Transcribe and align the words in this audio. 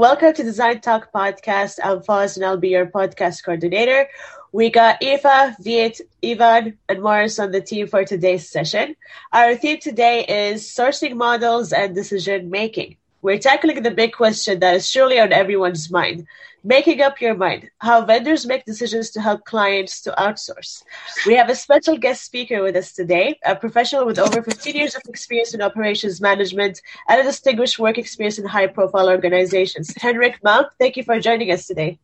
Welcome 0.00 0.32
to 0.32 0.42
Design 0.42 0.80
Talk 0.80 1.12
Podcast. 1.12 1.78
I'm 1.84 2.00
Foz 2.00 2.36
and 2.36 2.46
I'll 2.46 2.56
be 2.56 2.70
your 2.70 2.86
podcast 2.86 3.44
coordinator. 3.44 4.08
We 4.50 4.70
got 4.70 5.02
Eva, 5.02 5.54
Viet, 5.60 6.00
Ivan, 6.24 6.78
and 6.88 7.02
Morris 7.02 7.38
on 7.38 7.52
the 7.52 7.60
team 7.60 7.86
for 7.86 8.02
today's 8.06 8.48
session. 8.48 8.96
Our 9.30 9.56
theme 9.56 9.78
today 9.78 10.24
is 10.24 10.62
sourcing 10.62 11.16
models 11.16 11.74
and 11.74 11.94
decision 11.94 12.48
making. 12.48 12.96
We're 13.20 13.38
tackling 13.38 13.82
the 13.82 13.90
big 13.90 14.14
question 14.14 14.60
that 14.60 14.76
is 14.76 14.88
surely 14.88 15.20
on 15.20 15.34
everyone's 15.34 15.90
mind 15.90 16.26
making 16.62 17.00
up 17.00 17.20
your 17.20 17.34
mind 17.34 17.70
how 17.78 18.04
vendors 18.04 18.46
make 18.46 18.64
decisions 18.64 19.10
to 19.10 19.20
help 19.20 19.44
clients 19.44 20.00
to 20.02 20.12
outsource. 20.12 20.82
We 21.26 21.34
have 21.34 21.48
a 21.48 21.54
special 21.54 21.96
guest 21.96 22.24
speaker 22.24 22.62
with 22.62 22.76
us 22.76 22.92
today, 22.92 23.38
a 23.44 23.56
professional 23.56 24.06
with 24.06 24.18
over 24.18 24.42
15 24.42 24.74
years 24.74 24.94
of 24.94 25.02
experience 25.08 25.54
in 25.54 25.62
operations 25.62 26.20
management 26.20 26.80
and 27.08 27.20
a 27.20 27.24
distinguished 27.24 27.78
work 27.78 27.98
experience 27.98 28.38
in 28.38 28.46
high 28.46 28.66
profile 28.66 29.08
organizations. 29.08 29.94
Henrik 29.96 30.40
Malm, 30.42 30.66
thank 30.78 30.96
you 30.96 31.02
for 31.02 31.18
joining 31.20 31.50
us 31.50 31.66
today. 31.66 31.98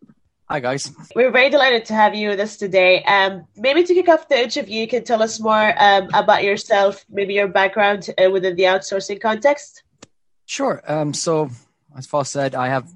Hi, 0.49 0.61
guys. 0.61 0.93
We're 1.17 1.33
very 1.33 1.51
delighted 1.51 1.87
to 1.87 1.95
have 1.95 2.15
you 2.15 2.29
with 2.29 2.39
us 2.39 2.57
today. 2.57 3.03
Um, 3.03 3.47
maybe 3.57 3.83
to 3.83 3.93
kick 3.93 4.09
off 4.09 4.29
the 4.29 4.41
interview, 4.45 4.83
you 4.83 4.87
can 4.87 5.03
tell 5.03 5.21
us 5.21 5.41
more 5.41 5.75
um, 5.77 6.09
about 6.15 6.45
yourself, 6.45 7.05
maybe 7.11 7.35
your 7.35 7.49
background 7.49 8.09
uh, 8.17 8.31
within 8.31 8.55
the 8.55 8.63
outsourcing 8.63 9.21
context. 9.21 9.83
Sure. 10.45 10.81
Um, 10.87 11.13
so, 11.13 11.51
as 11.99 12.07
Foz 12.07 12.29
said, 12.29 12.55
I 12.55 12.69
have 12.69 12.89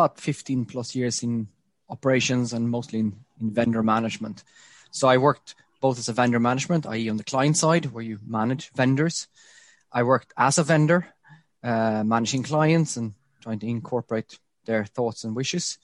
about 0.00 0.18
15 0.18 0.64
plus 0.64 0.94
years 0.94 1.22
in 1.22 1.48
operations 1.88 2.52
and 2.52 2.70
mostly 2.70 3.00
in, 3.00 3.12
in 3.40 3.50
vendor 3.52 3.82
management. 3.82 4.44
So, 4.90 5.08
I 5.08 5.18
worked 5.18 5.54
both 5.80 5.98
as 5.98 6.08
a 6.08 6.12
vendor 6.12 6.40
management, 6.40 6.86
i.e., 6.86 7.10
on 7.10 7.16
the 7.16 7.24
client 7.24 7.56
side, 7.56 7.86
where 7.86 8.04
you 8.04 8.18
manage 8.26 8.70
vendors. 8.72 9.28
I 9.92 10.02
worked 10.02 10.32
as 10.36 10.58
a 10.58 10.62
vendor, 10.62 11.06
uh, 11.62 12.02
managing 12.04 12.42
clients 12.44 12.96
and 12.96 13.14
trying 13.42 13.58
to 13.60 13.66
incorporate 13.66 14.38
their 14.64 14.84
thoughts 14.84 15.24
and 15.24 15.36
wishes. 15.36 15.78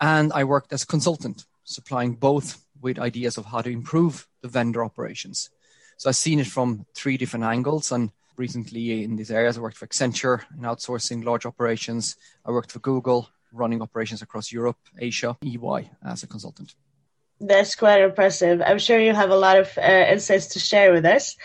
And 0.00 0.32
I 0.32 0.44
worked 0.44 0.72
as 0.72 0.82
a 0.82 0.86
consultant, 0.86 1.44
supplying 1.64 2.14
both 2.14 2.64
with 2.80 2.98
ideas 2.98 3.38
of 3.38 3.46
how 3.46 3.60
to 3.60 3.70
improve 3.70 4.26
the 4.40 4.48
vendor 4.48 4.84
operations. 4.84 5.50
So 5.96 6.08
I've 6.08 6.16
seen 6.16 6.38
it 6.38 6.46
from 6.46 6.86
three 6.94 7.16
different 7.16 7.44
angles 7.44 7.90
and 7.90 8.10
recently 8.36 9.02
in 9.02 9.16
these 9.16 9.32
areas. 9.32 9.58
I 9.58 9.60
worked 9.60 9.76
for 9.76 9.86
Accenture 9.86 10.44
in 10.56 10.62
outsourcing 10.62 11.24
large 11.24 11.44
operations. 11.44 12.16
I 12.46 12.52
worked 12.52 12.70
for 12.70 12.78
Google 12.78 13.28
running 13.52 13.82
operations 13.82 14.22
across 14.22 14.52
Europe, 14.52 14.78
Asia, 14.98 15.36
EY 15.42 15.90
as 16.04 16.22
a 16.22 16.26
consultant. 16.26 16.74
That's 17.40 17.76
quite 17.76 18.02
impressive. 18.02 18.60
I'm 18.64 18.80
sure 18.80 18.98
you 18.98 19.14
have 19.14 19.30
a 19.30 19.36
lot 19.36 19.58
of 19.58 19.78
uh, 19.78 20.06
insights 20.10 20.48
to 20.48 20.58
share 20.58 20.92
with 20.92 21.04
us. 21.04 21.36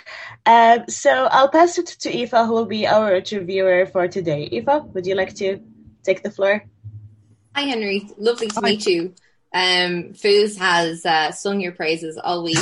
Um, 0.46 0.86
so 0.90 1.28
I'll 1.30 1.50
pass 1.50 1.78
it 1.78 1.86
to 2.02 2.12
Eva, 2.12 2.46
who 2.46 2.54
will 2.54 2.66
be 2.66 2.88
our 2.88 3.16
interviewer 3.16 3.86
for 3.86 4.08
today. 4.08 4.46
Eva, 4.46 4.80
would 4.80 5.06
you 5.06 5.14
like 5.14 5.36
to 5.36 5.60
take 6.04 6.24
the 6.24 6.32
floor? 6.32 6.64
Hi, 7.56 7.62
Henry. 7.62 8.10
Lovely 8.18 8.48
to 8.48 8.56
Hi. 8.56 8.62
meet 8.62 8.86
you. 8.88 9.14
Um, 9.54 10.14
Foz 10.14 10.58
has 10.58 11.06
uh, 11.06 11.32
sung 11.32 11.62
your 11.62 11.74
praises 11.74 12.18
all 12.18 12.44
week. 12.44 12.58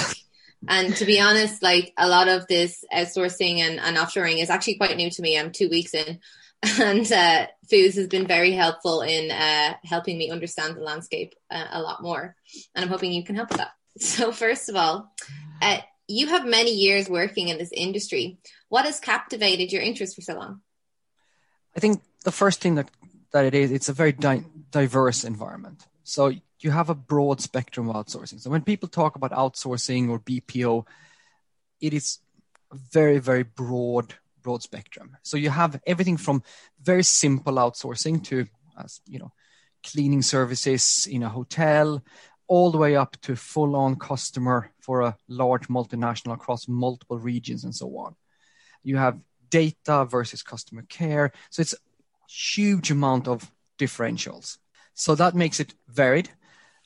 And 0.67 0.95
to 0.97 1.05
be 1.05 1.19
honest, 1.19 1.63
like 1.63 1.93
a 1.97 2.07
lot 2.07 2.27
of 2.27 2.45
this 2.47 2.83
outsourcing 2.93 3.59
and, 3.59 3.79
and 3.79 3.97
offshoring 3.97 4.41
is 4.41 4.49
actually 4.49 4.75
quite 4.75 4.95
new 4.95 5.09
to 5.09 5.21
me. 5.21 5.39
I'm 5.39 5.51
two 5.51 5.69
weeks 5.69 5.93
in. 5.93 6.19
And 6.79 7.11
uh, 7.11 7.47
has 7.71 8.07
been 8.07 8.27
very 8.27 8.51
helpful 8.51 9.01
in 9.01 9.31
uh, 9.31 9.75
helping 9.83 10.17
me 10.17 10.29
understand 10.29 10.75
the 10.75 10.81
landscape 10.81 11.33
uh, 11.49 11.67
a 11.71 11.81
lot 11.81 12.03
more. 12.03 12.35
And 12.75 12.83
I'm 12.83 12.91
hoping 12.91 13.11
you 13.11 13.23
can 13.23 13.35
help 13.35 13.49
with 13.49 13.57
that. 13.57 13.71
So, 13.99 14.31
first 14.31 14.69
of 14.69 14.75
all, 14.75 15.13
uh, 15.61 15.79
you 16.07 16.27
have 16.27 16.45
many 16.45 16.71
years 16.71 17.09
working 17.09 17.49
in 17.49 17.57
this 17.57 17.71
industry. 17.73 18.39
What 18.69 18.85
has 18.85 18.99
captivated 18.99 19.71
your 19.71 19.81
interest 19.81 20.15
for 20.15 20.21
so 20.21 20.35
long? 20.35 20.61
I 21.75 21.79
think 21.79 22.01
the 22.23 22.31
first 22.31 22.61
thing 22.61 22.75
that, 22.75 22.89
that 23.33 23.45
it 23.45 23.53
is, 23.53 23.71
it's 23.71 23.89
a 23.89 23.93
very 23.93 24.11
di- 24.11 24.45
diverse 24.71 25.23
environment. 25.23 25.85
So 26.03 26.31
you 26.59 26.71
have 26.71 26.89
a 26.89 26.95
broad 26.95 27.41
spectrum 27.41 27.89
of 27.89 27.95
outsourcing. 27.95 28.39
So 28.39 28.49
when 28.49 28.63
people 28.63 28.87
talk 28.87 29.15
about 29.15 29.31
outsourcing 29.31 30.09
or 30.09 30.19
BPO, 30.19 30.85
it 31.79 31.93
is 31.93 32.19
very, 32.71 33.19
very 33.19 33.43
broad, 33.43 34.15
broad 34.41 34.61
spectrum. 34.63 35.17
So 35.23 35.37
you 35.37 35.49
have 35.49 35.79
everything 35.85 36.17
from 36.17 36.43
very 36.81 37.03
simple 37.03 37.55
outsourcing 37.55 38.23
to, 38.25 38.47
as 38.77 39.01
you 39.07 39.19
know, 39.19 39.31
cleaning 39.83 40.21
services 40.21 41.07
in 41.09 41.23
a 41.23 41.29
hotel, 41.29 42.03
all 42.47 42.71
the 42.71 42.77
way 42.77 42.95
up 42.95 43.15
to 43.21 43.35
full 43.35 43.75
on 43.75 43.95
customer 43.95 44.71
for 44.81 45.01
a 45.01 45.17
large 45.27 45.67
multinational 45.67 46.33
across 46.33 46.67
multiple 46.67 47.17
regions 47.17 47.63
and 47.63 47.73
so 47.73 47.87
on. 47.97 48.15
You 48.83 48.97
have 48.97 49.19
data 49.49 50.05
versus 50.05 50.43
customer 50.43 50.83
care. 50.89 51.31
So 51.49 51.61
it's 51.61 51.73
a 51.73 51.77
huge 52.27 52.91
amount 52.91 53.27
of 53.27 53.51
differentials. 53.77 54.57
So 54.93 55.15
that 55.15 55.35
makes 55.35 55.59
it 55.59 55.73
varied. 55.87 56.29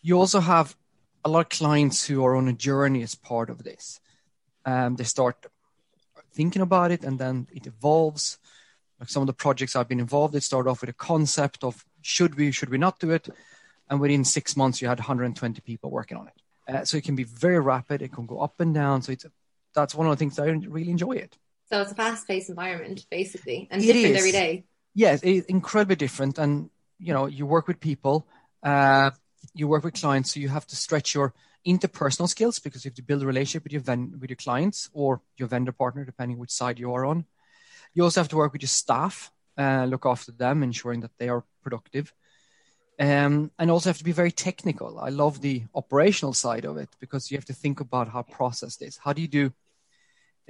You 0.01 0.19
also 0.19 0.39
have 0.39 0.75
a 1.23 1.29
lot 1.29 1.39
of 1.39 1.49
clients 1.49 2.05
who 2.05 2.23
are 2.23 2.35
on 2.35 2.47
a 2.47 2.53
journey 2.53 3.01
as 3.01 3.15
part 3.15 3.49
of 3.49 3.63
this. 3.63 3.99
Um, 4.65 4.95
they 4.95 5.03
start 5.03 5.45
thinking 6.35 6.61
about 6.61 6.91
it 6.91 7.03
and 7.03 7.17
then 7.17 7.47
it 7.51 7.67
evolves. 7.67 8.37
Like 8.99 9.09
some 9.09 9.23
of 9.23 9.27
the 9.27 9.33
projects 9.33 9.75
I've 9.75 9.89
been 9.89 9.99
involved, 9.99 10.33
they 10.33 10.39
started 10.39 10.69
off 10.69 10.81
with 10.81 10.89
a 10.89 10.93
concept 10.93 11.63
of 11.63 11.85
should 12.01 12.35
we, 12.35 12.51
should 12.51 12.69
we 12.69 12.77
not 12.77 12.99
do 12.99 13.11
it? 13.11 13.27
And 13.89 13.99
within 13.99 14.23
six 14.23 14.55
months, 14.55 14.81
you 14.81 14.87
had 14.87 14.99
120 14.99 15.61
people 15.61 15.91
working 15.91 16.17
on 16.17 16.27
it. 16.27 16.41
Uh, 16.67 16.85
so 16.85 16.97
it 16.97 17.03
can 17.03 17.15
be 17.15 17.23
very 17.23 17.59
rapid. 17.59 18.01
It 18.01 18.11
can 18.11 18.25
go 18.25 18.39
up 18.39 18.59
and 18.59 18.73
down. 18.73 19.01
So 19.01 19.11
it's 19.11 19.25
that's 19.73 19.93
one 19.93 20.07
of 20.07 20.11
the 20.11 20.17
things 20.17 20.37
that 20.37 20.43
I 20.43 20.51
really 20.51 20.89
enjoy 20.89 21.13
it. 21.13 21.37
So 21.69 21.81
it's 21.81 21.91
a 21.91 21.95
fast-paced 21.95 22.49
environment, 22.49 23.05
basically, 23.11 23.67
and 23.69 23.83
it 23.83 23.87
different 23.87 24.15
is. 24.15 24.17
every 24.17 24.31
day. 24.31 24.63
Yes, 24.93 25.19
it's 25.23 25.45
incredibly 25.47 25.97
different. 25.97 26.37
And 26.37 26.69
you 26.99 27.13
know 27.13 27.25
you 27.25 27.45
work 27.45 27.67
with 27.67 27.79
people 27.79 28.27
uh, 28.63 29.11
you 29.53 29.67
work 29.67 29.83
with 29.83 29.93
clients 29.93 30.33
so 30.33 30.39
you 30.39 30.49
have 30.49 30.65
to 30.67 30.75
stretch 30.75 31.13
your 31.13 31.33
interpersonal 31.65 32.29
skills 32.29 32.59
because 32.59 32.85
you 32.85 32.89
have 32.89 32.95
to 32.95 33.03
build 33.03 33.23
a 33.23 33.25
relationship 33.25 33.63
with 33.63 33.73
your 33.73 33.81
ven- 33.81 34.17
with 34.19 34.29
your 34.29 34.37
clients 34.37 34.89
or 34.93 35.21
your 35.37 35.47
vendor 35.47 35.71
partner 35.71 36.05
depending 36.05 36.37
which 36.37 36.51
side 36.51 36.79
you 36.79 36.93
are 36.93 37.05
on. 37.05 37.25
You 37.93 38.03
also 38.03 38.19
have 38.19 38.29
to 38.29 38.37
work 38.37 38.53
with 38.53 38.61
your 38.61 38.69
staff 38.69 39.31
uh, 39.57 39.85
look 39.85 40.05
after 40.05 40.31
them 40.31 40.63
ensuring 40.63 41.01
that 41.01 41.17
they 41.17 41.29
are 41.29 41.43
productive. 41.63 42.13
Um, 42.97 43.51
and 43.59 43.69
also 43.69 43.89
have 43.89 43.97
to 43.97 44.05
be 44.05 44.13
very 44.13 44.31
technical. 44.31 44.99
I 44.99 45.09
love 45.09 45.41
the 45.41 45.63
operational 45.73 46.33
side 46.33 46.63
of 46.65 46.77
it 46.77 46.89
because 46.99 47.29
you 47.29 47.37
have 47.37 47.45
to 47.45 47.53
think 47.53 47.81
about 47.81 48.07
how 48.07 48.21
process 48.23 48.77
this 48.77 48.97
how 49.03 49.11
do 49.11 49.21
you 49.21 49.27
do 49.27 49.53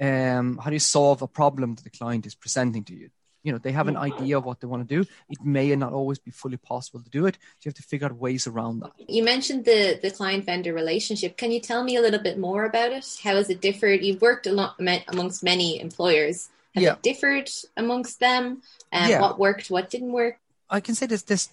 um, 0.00 0.58
how 0.58 0.70
do 0.70 0.74
you 0.74 0.80
solve 0.80 1.22
a 1.22 1.26
problem 1.26 1.74
that 1.74 1.84
the 1.84 1.90
client 1.90 2.26
is 2.26 2.34
presenting 2.34 2.84
to 2.84 2.94
you 2.94 3.10
you 3.46 3.52
know 3.52 3.58
they 3.58 3.70
have 3.70 3.86
an 3.86 3.96
idea 3.96 4.36
of 4.36 4.44
what 4.44 4.60
they 4.60 4.66
want 4.66 4.86
to 4.86 4.94
do. 4.96 5.08
It 5.30 5.38
may 5.44 5.74
not 5.76 5.92
always 5.92 6.18
be 6.18 6.32
fully 6.32 6.56
possible 6.56 7.00
to 7.00 7.08
do 7.08 7.26
it. 7.26 7.36
So 7.36 7.62
you 7.62 7.68
have 7.70 7.74
to 7.74 7.82
figure 7.84 8.06
out 8.06 8.16
ways 8.16 8.48
around 8.48 8.80
that. 8.80 8.90
You 9.08 9.22
mentioned 9.22 9.64
the 9.64 10.00
the 10.02 10.10
client 10.10 10.44
vendor 10.44 10.74
relationship. 10.74 11.36
Can 11.36 11.52
you 11.52 11.60
tell 11.60 11.84
me 11.84 11.94
a 11.96 12.02
little 12.02 12.18
bit 12.20 12.38
more 12.38 12.64
about 12.64 12.90
it? 12.90 13.06
How 13.22 13.36
has 13.36 13.48
it 13.48 13.60
differed? 13.60 14.02
You've 14.02 14.20
worked 14.20 14.48
a 14.48 14.52
lot 14.52 14.74
amongst 15.08 15.44
many 15.44 15.80
employers. 15.80 16.48
Has 16.74 16.82
yeah. 16.82 16.92
it 16.94 17.02
differed 17.02 17.48
amongst 17.76 18.18
them? 18.18 18.62
And 18.90 19.10
yeah. 19.10 19.20
what 19.20 19.38
worked 19.38 19.70
what 19.70 19.90
didn't 19.90 20.12
work? 20.12 20.38
I 20.68 20.80
can 20.80 20.96
say 20.96 21.06
this 21.06 21.22
this 21.22 21.48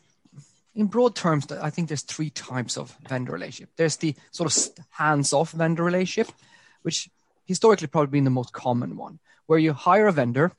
in 0.75 0.87
broad 0.87 1.13
terms 1.15 1.45
i 1.51 1.69
think 1.69 1.87
there's 1.87 2.01
three 2.01 2.31
types 2.31 2.77
of 2.77 2.97
vendor 3.07 3.33
relationship. 3.33 3.69
There's 3.75 3.97
the 3.97 4.15
sort 4.31 4.49
of 4.49 4.85
hands-off 4.89 5.51
vendor 5.51 5.83
relationship 5.83 6.33
which 6.81 7.09
historically 7.45 7.87
probably 7.87 8.09
been 8.17 8.23
the 8.23 8.39
most 8.41 8.51
common 8.51 8.97
one 8.97 9.19
where 9.45 9.59
you 9.59 9.73
hire 9.73 10.07
a 10.07 10.11
vendor 10.11 10.51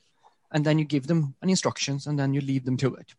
and 0.55 0.65
then 0.65 0.79
you 0.79 0.85
give 0.85 1.05
them 1.05 1.35
an 1.41 1.49
instructions 1.49 2.07
and 2.07 2.17
then 2.17 2.33
you 2.33 2.39
leave 2.39 2.63
them 2.63 2.77
to 2.77 2.95
it. 2.95 3.13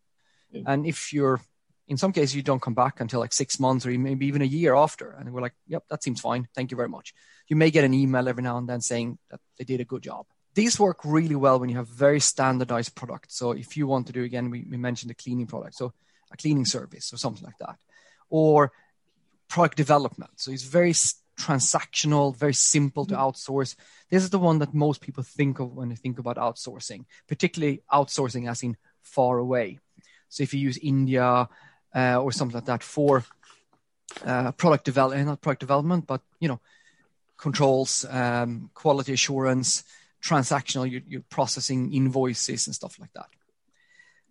Mm. 0.55 0.63
And 0.67 0.87
if 0.87 1.13
you're 1.13 1.41
in 1.87 1.99
some 1.99 2.11
cases 2.11 2.35
you 2.35 2.43
don't 2.43 2.63
come 2.63 2.75
back 2.75 2.99
until 2.99 3.21
like 3.21 3.33
six 3.33 3.61
months 3.61 3.87
or 3.87 3.91
maybe 3.91 4.27
even 4.27 4.43
a 4.43 4.47
year 4.47 4.75
after 4.75 5.13
and 5.13 5.33
we're 5.33 5.43
like 5.43 5.53
yep 5.69 5.85
that 5.91 6.03
seems 6.03 6.19
fine. 6.19 6.49
Thank 6.55 6.71
you 6.71 6.79
very 6.79 6.89
much. 6.89 7.15
You 7.47 7.57
may 7.57 7.71
get 7.71 7.85
an 7.85 7.93
email 7.93 8.27
every 8.27 8.43
now 8.43 8.57
and 8.57 8.67
then 8.67 8.81
saying 8.81 9.19
that 9.31 9.41
they 9.59 9.65
did 9.65 9.81
a 9.81 9.85
good 9.85 10.03
job. 10.03 10.25
These 10.55 10.81
work 10.81 11.01
really 11.05 11.37
well 11.37 11.61
when 11.61 11.69
you 11.69 11.77
have 11.77 11.89
very 11.89 12.21
standardized 12.21 12.95
products. 12.95 13.37
So 13.37 13.53
if 13.53 13.77
you 13.77 13.87
want 13.87 14.07
to 14.07 14.15
do 14.15 14.25
again 14.25 14.49
we, 14.51 14.65
we 14.71 14.79
mentioned 14.79 15.11
the 15.11 15.15
cleaning 15.15 15.47
product 15.47 15.75
so 15.75 15.93
a 16.33 16.37
cleaning 16.39 16.65
service 16.65 17.13
or 17.13 17.19
something 17.19 17.45
like 17.45 17.59
that 17.59 17.77
or 18.31 18.73
product 19.49 19.77
development. 19.77 20.33
So 20.37 20.53
it's 20.53 20.65
very 20.65 20.95
transactional, 21.37 22.35
very 22.35 22.55
simple 22.55 23.05
to 23.07 23.15
mm-hmm. 23.15 23.23
outsource. 23.23 23.77
This 24.11 24.23
is 24.23 24.31
the 24.31 24.39
one 24.39 24.59
that 24.59 24.75
most 24.75 25.01
people 25.01 25.23
think 25.23 25.59
of 25.59 25.75
when 25.75 25.89
they 25.89 25.95
think 25.95 26.19
about 26.19 26.37
outsourcing, 26.37 27.05
particularly 27.29 27.83
outsourcing 27.93 28.49
as 28.49 28.63
in 28.63 28.77
far 29.03 29.39
away. 29.39 29.79
So 30.29 30.43
if 30.43 30.55
you 30.55 30.61
use 30.61 30.79
India 30.79 31.49
uh, 31.95 32.17
or 32.21 32.33
something 32.33 32.55
like 32.55 32.67
that 32.67 32.83
for 32.83 33.25
uh, 34.25 34.53
product 34.53 34.85
development, 34.85 35.23
eh, 35.23 35.25
not 35.25 35.41
product 35.41 35.61
development, 35.61 36.07
but 36.07 36.23
you 36.41 36.49
know, 36.49 36.61
controls, 37.37 38.05
um, 38.09 38.71
quality 38.75 39.13
assurance, 39.13 39.85
transactional, 40.23 40.91
you're, 40.91 41.03
you're, 41.07 41.25
processing 41.29 41.93
invoices 41.93 42.67
and 42.67 42.75
stuff 42.75 42.99
like 42.99 43.13
that. 43.13 43.29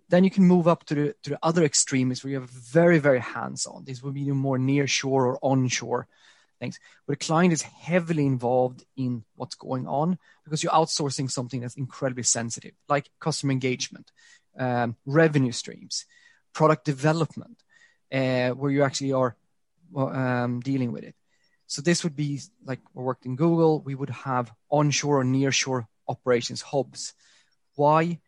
Then 0.10 0.24
you 0.24 0.32
can 0.32 0.44
move 0.44 0.68
up 0.68 0.86
to 0.86 0.96
the 0.96 1.16
to 1.24 1.32
the 1.32 1.40
other 1.42 1.64
extremes 1.64 2.24
where 2.24 2.32
you 2.32 2.40
have 2.40 2.50
very 2.50 3.00
very 3.00 3.20
hands 3.20 3.66
on. 3.66 3.86
This 3.86 4.04
would 4.04 4.14
be 4.14 4.30
more 4.32 4.58
near 4.58 4.88
shore 4.88 5.26
or 5.28 5.40
onshore 5.42 6.08
things 6.66 6.80
the 7.08 7.16
client 7.16 7.54
is 7.54 7.62
heavily 7.62 8.26
involved 8.26 8.84
in 8.98 9.24
what's 9.36 9.56
going 9.56 9.88
on 9.88 10.18
because 10.44 10.62
you're 10.62 10.72
outsourcing 10.72 11.30
something 11.30 11.62
that's 11.62 11.76
incredibly 11.76 12.24
sensitive 12.24 12.74
like 12.90 13.10
customer 13.20 13.52
engagement 13.52 14.12
um, 14.58 14.96
revenue 15.06 15.52
streams 15.52 16.06
product 16.56 16.86
development, 16.86 17.62
uh, 18.12 18.50
where 18.52 18.72
you 18.72 18.82
actually 18.82 19.12
are 19.12 19.36
um, 19.96 20.62
dealing 20.62 20.92
with 20.92 21.04
it. 21.04 21.16
So 21.68 21.82
this 21.82 22.04
would 22.04 22.16
be 22.16 22.40
like 22.66 22.80
we 22.94 23.04
worked 23.04 23.26
in 23.26 23.36
Google, 23.36 23.82
we 23.82 23.94
would 23.94 24.10
have 24.10 24.52
onshore 24.72 25.20
or 25.20 25.24
nearshore 25.24 25.86
operations 26.08 26.62
hubs. 26.62 27.14
Why? 27.76 28.20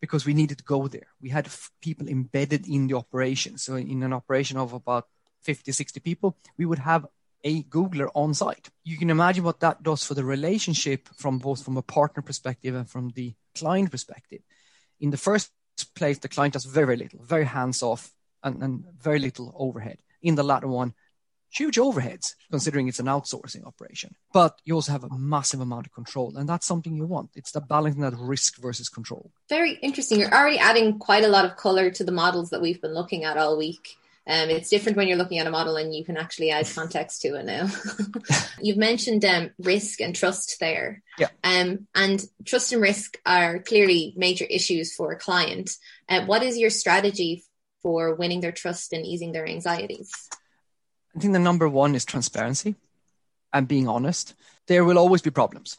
Because 0.00 0.24
we 0.24 0.34
needed 0.34 0.58
to 0.58 0.64
go 0.64 0.88
there. 0.88 1.08
We 1.20 1.28
had 1.28 1.46
f- 1.46 1.70
people 1.80 2.08
embedded 2.08 2.66
in 2.66 2.86
the 2.86 2.94
operation. 2.94 3.58
So 3.58 3.74
in 3.76 4.02
an 4.02 4.12
operation 4.12 4.56
of 4.56 4.72
about 4.72 5.06
50, 5.42 5.72
60 5.72 6.00
people, 6.00 6.36
we 6.56 6.64
would 6.64 6.78
have 6.78 7.06
a 7.44 7.62
Googler 7.64 8.08
on 8.14 8.34
site. 8.34 8.70
You 8.82 8.96
can 8.96 9.10
imagine 9.10 9.44
what 9.44 9.60
that 9.60 9.82
does 9.82 10.02
for 10.02 10.14
the 10.14 10.24
relationship 10.24 11.08
from 11.14 11.38
both 11.38 11.62
from 11.62 11.76
a 11.76 11.82
partner 11.82 12.22
perspective 12.22 12.74
and 12.74 12.88
from 12.88 13.10
the 13.10 13.34
client 13.54 13.90
perspective. 13.90 14.40
In 14.98 15.10
the 15.10 15.18
first 15.18 15.50
place, 15.94 16.18
the 16.18 16.28
client 16.28 16.54
does 16.54 16.64
very, 16.64 16.96
little, 16.96 17.20
very 17.22 17.44
hands 17.44 17.82
off 17.82 18.12
and, 18.42 18.62
and 18.62 18.84
very 18.98 19.18
little 19.18 19.54
overhead. 19.56 19.98
In 20.22 20.36
the 20.36 20.42
latter 20.42 20.68
one, 20.68 20.94
huge 21.50 21.76
overheads 21.76 22.34
considering 22.50 22.88
it's 22.88 22.98
an 22.98 23.06
outsourcing 23.06 23.66
operation. 23.66 24.14
But 24.32 24.58
you 24.64 24.74
also 24.74 24.92
have 24.92 25.04
a 25.04 25.16
massive 25.16 25.60
amount 25.60 25.86
of 25.86 25.92
control, 25.92 26.36
and 26.36 26.48
that's 26.48 26.66
something 26.66 26.96
you 26.96 27.06
want. 27.06 27.30
It's 27.34 27.52
the 27.52 27.60
balancing 27.60 28.02
that 28.02 28.14
risk 28.16 28.60
versus 28.60 28.88
control. 28.88 29.30
Very 29.48 29.74
interesting. 29.82 30.18
You're 30.18 30.34
already 30.34 30.58
adding 30.58 30.98
quite 30.98 31.24
a 31.24 31.28
lot 31.28 31.44
of 31.44 31.56
color 31.56 31.90
to 31.90 32.04
the 32.04 32.12
models 32.12 32.50
that 32.50 32.62
we've 32.62 32.80
been 32.80 32.94
looking 32.94 33.24
at 33.24 33.36
all 33.36 33.58
week. 33.58 33.96
Um, 34.26 34.48
it's 34.48 34.70
different 34.70 34.96
when 34.96 35.06
you're 35.06 35.18
looking 35.18 35.38
at 35.38 35.46
a 35.46 35.50
model 35.50 35.76
and 35.76 35.94
you 35.94 36.02
can 36.04 36.16
actually 36.16 36.50
add 36.50 36.66
context 36.74 37.20
to 37.22 37.34
it 37.34 37.44
now. 37.44 37.68
You've 38.60 38.78
mentioned 38.78 39.24
um, 39.24 39.50
risk 39.58 40.00
and 40.00 40.14
trust 40.14 40.58
there. 40.60 41.02
Yeah. 41.18 41.28
Um, 41.42 41.86
and 41.94 42.24
trust 42.46 42.72
and 42.72 42.80
risk 42.80 43.18
are 43.26 43.58
clearly 43.58 44.14
major 44.16 44.46
issues 44.48 44.94
for 44.94 45.12
a 45.12 45.18
client. 45.18 45.70
Uh, 46.08 46.24
what 46.24 46.42
is 46.42 46.56
your 46.56 46.70
strategy 46.70 47.44
for 47.82 48.14
winning 48.14 48.40
their 48.40 48.52
trust 48.52 48.94
and 48.94 49.04
easing 49.04 49.32
their 49.32 49.46
anxieties? 49.46 50.10
I 51.14 51.20
think 51.20 51.34
the 51.34 51.38
number 51.38 51.68
one 51.68 51.94
is 51.94 52.06
transparency 52.06 52.76
and 53.52 53.68
being 53.68 53.88
honest. 53.88 54.34
There 54.66 54.84
will 54.84 54.98
always 54.98 55.20
be 55.20 55.30
problems. 55.30 55.78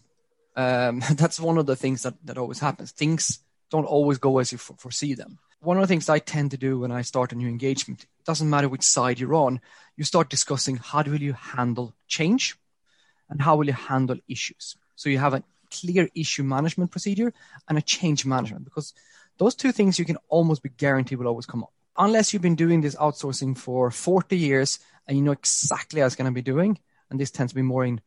Um, 0.55 1.01
that's 1.13 1.39
one 1.39 1.57
of 1.57 1.65
the 1.65 1.75
things 1.75 2.03
that, 2.03 2.13
that 2.25 2.37
always 2.37 2.59
happens. 2.59 2.91
Things 2.91 3.39
don't 3.71 3.85
always 3.85 4.19
go 4.19 4.37
as 4.37 4.51
you 4.51 4.57
f- 4.57 4.77
foresee 4.77 5.15
them. 5.15 5.39
One 5.65 5.77
of 5.77 5.81
the 5.81 5.87
things 5.87 6.09
I 6.09 6.19
tend 6.19 6.51
to 6.51 6.57
do 6.57 6.77
when 6.77 6.91
I 6.91 7.01
start 7.01 7.31
a 7.31 7.35
new 7.35 7.47
engagement, 7.47 8.03
it 8.03 8.23
doesn't 8.23 8.51
matter 8.51 8.69
which 8.69 8.83
side 8.83 9.19
you're 9.19 9.33
on, 9.33 9.59
you 9.97 10.03
start 10.03 10.29
discussing 10.29 10.77
how 10.77 11.01
will 11.01 11.19
you 11.19 11.33
handle 11.33 11.95
change 12.07 12.55
and 13.31 13.41
how 13.41 13.55
will 13.55 13.65
you 13.65 13.73
handle 13.73 14.17
issues. 14.27 14.77
So 14.95 15.09
you 15.09 15.17
have 15.17 15.33
a 15.33 15.43
clear 15.71 16.07
issue 16.13 16.43
management 16.43 16.91
procedure 16.91 17.33
and 17.67 17.79
a 17.79 17.81
change 17.81 18.27
management 18.27 18.65
because 18.65 18.93
those 19.39 19.55
two 19.55 19.71
things 19.71 19.97
you 19.97 20.05
can 20.05 20.19
almost 20.29 20.61
be 20.61 20.69
guaranteed 20.69 21.17
will 21.17 21.27
always 21.27 21.47
come 21.47 21.63
up. 21.63 21.73
Unless 21.97 22.31
you've 22.31 22.43
been 22.43 22.53
doing 22.53 22.81
this 22.81 22.95
outsourcing 22.97 23.57
for 23.57 23.89
40 23.89 24.37
years 24.37 24.77
and 25.07 25.17
you 25.17 25.23
know 25.23 25.31
exactly 25.31 25.99
how 25.99 26.05
it's 26.05 26.15
going 26.15 26.29
to 26.29 26.31
be 26.31 26.43
doing. 26.43 26.77
And 27.09 27.19
this 27.19 27.31
tends 27.31 27.53
to 27.53 27.55
be 27.55 27.63
more 27.63 27.85
in 27.85 28.01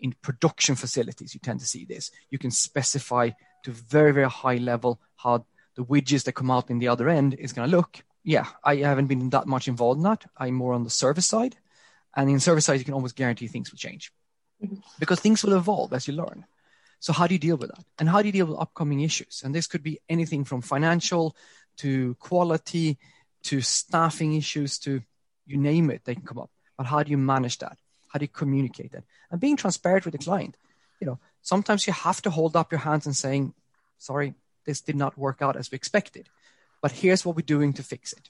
in 0.00 0.12
production 0.22 0.74
facilities. 0.74 1.34
You 1.34 1.40
tend 1.40 1.60
to 1.60 1.66
see 1.66 1.84
this. 1.84 2.10
You 2.30 2.38
can 2.38 2.50
specify 2.50 3.30
to 3.62 3.70
very 3.70 4.12
very 4.12 4.28
high 4.28 4.56
level 4.56 5.00
how 5.14 5.46
the 5.76 5.84
widgets 5.84 6.24
that 6.24 6.32
come 6.32 6.50
out 6.50 6.70
in 6.70 6.78
the 6.78 6.88
other 6.88 7.08
end 7.08 7.34
is 7.34 7.52
going 7.52 7.70
to 7.70 7.76
look. 7.76 8.02
Yeah, 8.24 8.46
I 8.64 8.76
haven't 8.76 9.06
been 9.06 9.30
that 9.30 9.46
much 9.46 9.68
involved 9.68 9.98
in 9.98 10.04
that. 10.04 10.24
I'm 10.36 10.54
more 10.54 10.72
on 10.74 10.82
the 10.82 10.90
service 10.90 11.26
side, 11.26 11.56
and 12.16 12.28
in 12.28 12.40
service 12.40 12.64
side 12.64 12.78
you 12.78 12.84
can 12.84 12.94
almost 12.94 13.14
guarantee 13.14 13.46
things 13.46 13.70
will 13.70 13.78
change 13.78 14.12
mm-hmm. 14.62 14.76
because 14.98 15.20
things 15.20 15.44
will 15.44 15.54
evolve 15.54 15.92
as 15.92 16.08
you 16.08 16.14
learn. 16.14 16.44
So 16.98 17.12
how 17.12 17.26
do 17.26 17.34
you 17.34 17.38
deal 17.38 17.56
with 17.56 17.70
that? 17.70 17.84
And 17.98 18.08
how 18.08 18.22
do 18.22 18.28
you 18.28 18.32
deal 18.32 18.46
with 18.46 18.58
upcoming 18.58 19.00
issues? 19.00 19.42
And 19.44 19.54
this 19.54 19.66
could 19.66 19.82
be 19.82 20.00
anything 20.08 20.44
from 20.44 20.62
financial 20.62 21.36
to 21.78 22.14
quality 22.16 22.98
to 23.44 23.60
staffing 23.60 24.34
issues 24.34 24.78
to 24.80 25.02
you 25.46 25.56
name 25.56 25.90
it, 25.90 26.04
they 26.04 26.14
can 26.14 26.24
come 26.24 26.38
up. 26.38 26.50
But 26.76 26.86
how 26.86 27.02
do 27.02 27.10
you 27.10 27.18
manage 27.18 27.58
that? 27.58 27.78
How 28.08 28.18
do 28.18 28.24
you 28.24 28.28
communicate 28.28 28.92
that? 28.92 29.04
And 29.30 29.40
being 29.40 29.56
transparent 29.56 30.04
with 30.04 30.12
the 30.12 30.18
client. 30.18 30.56
You 31.00 31.06
know, 31.06 31.18
sometimes 31.42 31.86
you 31.86 31.92
have 31.92 32.20
to 32.22 32.30
hold 32.30 32.56
up 32.56 32.72
your 32.72 32.80
hands 32.80 33.06
and 33.06 33.14
saying, 33.14 33.54
sorry, 33.98 34.34
this 34.66 34.80
did 34.80 34.96
not 34.96 35.16
work 35.16 35.40
out 35.40 35.56
as 35.56 35.70
we 35.70 35.76
expected. 35.76 36.28
But 36.82 36.92
here's 36.92 37.24
what 37.24 37.36
we're 37.36 37.42
doing 37.42 37.72
to 37.74 37.82
fix 37.82 38.12
it. 38.12 38.28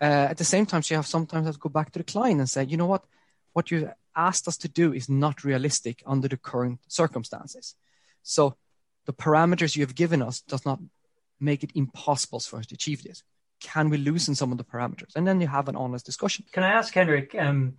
Uh, 0.00 0.26
at 0.30 0.36
the 0.36 0.44
same 0.44 0.66
time, 0.66 0.82
you 0.84 0.96
have 0.96 1.06
sometimes 1.06 1.46
have 1.46 1.54
to 1.54 1.60
go 1.60 1.68
back 1.68 1.92
to 1.92 1.98
the 1.98 2.04
client 2.04 2.40
and 2.40 2.50
say, 2.50 2.64
you 2.64 2.76
know 2.76 2.86
what, 2.86 3.04
what 3.52 3.70
you 3.70 3.90
asked 4.14 4.48
us 4.48 4.56
to 4.58 4.68
do 4.68 4.92
is 4.92 5.08
not 5.08 5.44
realistic 5.44 6.02
under 6.06 6.28
the 6.28 6.36
current 6.36 6.80
circumstances. 6.88 7.74
So 8.22 8.56
the 9.06 9.12
parameters 9.12 9.76
you 9.76 9.82
have 9.82 9.94
given 9.94 10.20
us 10.20 10.40
does 10.40 10.66
not 10.66 10.80
make 11.40 11.64
it 11.64 11.70
impossible 11.74 12.40
for 12.40 12.58
us 12.58 12.66
to 12.66 12.74
achieve 12.74 13.02
this 13.02 13.22
can 13.62 13.88
we 13.88 13.96
loosen 13.96 14.34
some 14.34 14.52
of 14.52 14.58
the 14.58 14.64
parameters? 14.64 15.14
And 15.16 15.26
then 15.26 15.40
you 15.40 15.46
have 15.46 15.68
an 15.68 15.76
honest 15.76 16.04
discussion. 16.04 16.44
Can 16.52 16.64
I 16.64 16.72
ask 16.72 16.92
Henrik 16.92 17.34
um, 17.38 17.74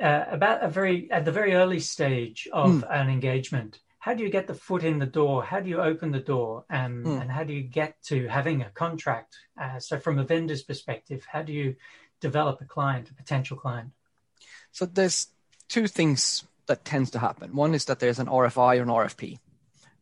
uh, 0.00 0.24
about 0.30 0.62
a 0.62 0.68
very 0.68 1.10
at 1.10 1.24
the 1.24 1.32
very 1.32 1.54
early 1.54 1.80
stage 1.80 2.48
of 2.52 2.70
mm. 2.70 2.86
an 2.90 3.08
engagement? 3.08 3.78
How 4.00 4.14
do 4.14 4.22
you 4.22 4.30
get 4.30 4.46
the 4.46 4.54
foot 4.54 4.82
in 4.82 4.98
the 4.98 5.06
door? 5.06 5.44
How 5.44 5.60
do 5.60 5.68
you 5.68 5.78
open 5.78 6.10
the 6.10 6.20
door? 6.20 6.64
Um, 6.70 7.04
mm. 7.04 7.20
And 7.20 7.30
how 7.30 7.44
do 7.44 7.52
you 7.52 7.62
get 7.62 8.02
to 8.04 8.26
having 8.28 8.62
a 8.62 8.70
contract? 8.70 9.36
Uh, 9.60 9.78
so, 9.78 9.98
from 9.98 10.18
a 10.18 10.24
vendor's 10.24 10.62
perspective, 10.62 11.26
how 11.30 11.42
do 11.42 11.52
you 11.52 11.76
develop 12.18 12.62
a 12.62 12.64
client, 12.64 13.10
a 13.10 13.14
potential 13.14 13.58
client? 13.58 13.90
So, 14.72 14.86
there's 14.86 15.28
two 15.68 15.86
things 15.86 16.44
that 16.66 16.84
tends 16.84 17.10
to 17.10 17.18
happen. 17.18 17.54
One 17.54 17.74
is 17.74 17.84
that 17.84 18.00
there's 18.00 18.18
an 18.18 18.26
RFI 18.26 18.78
or 18.78 18.82
an 18.82 18.88
RFP, 18.88 19.38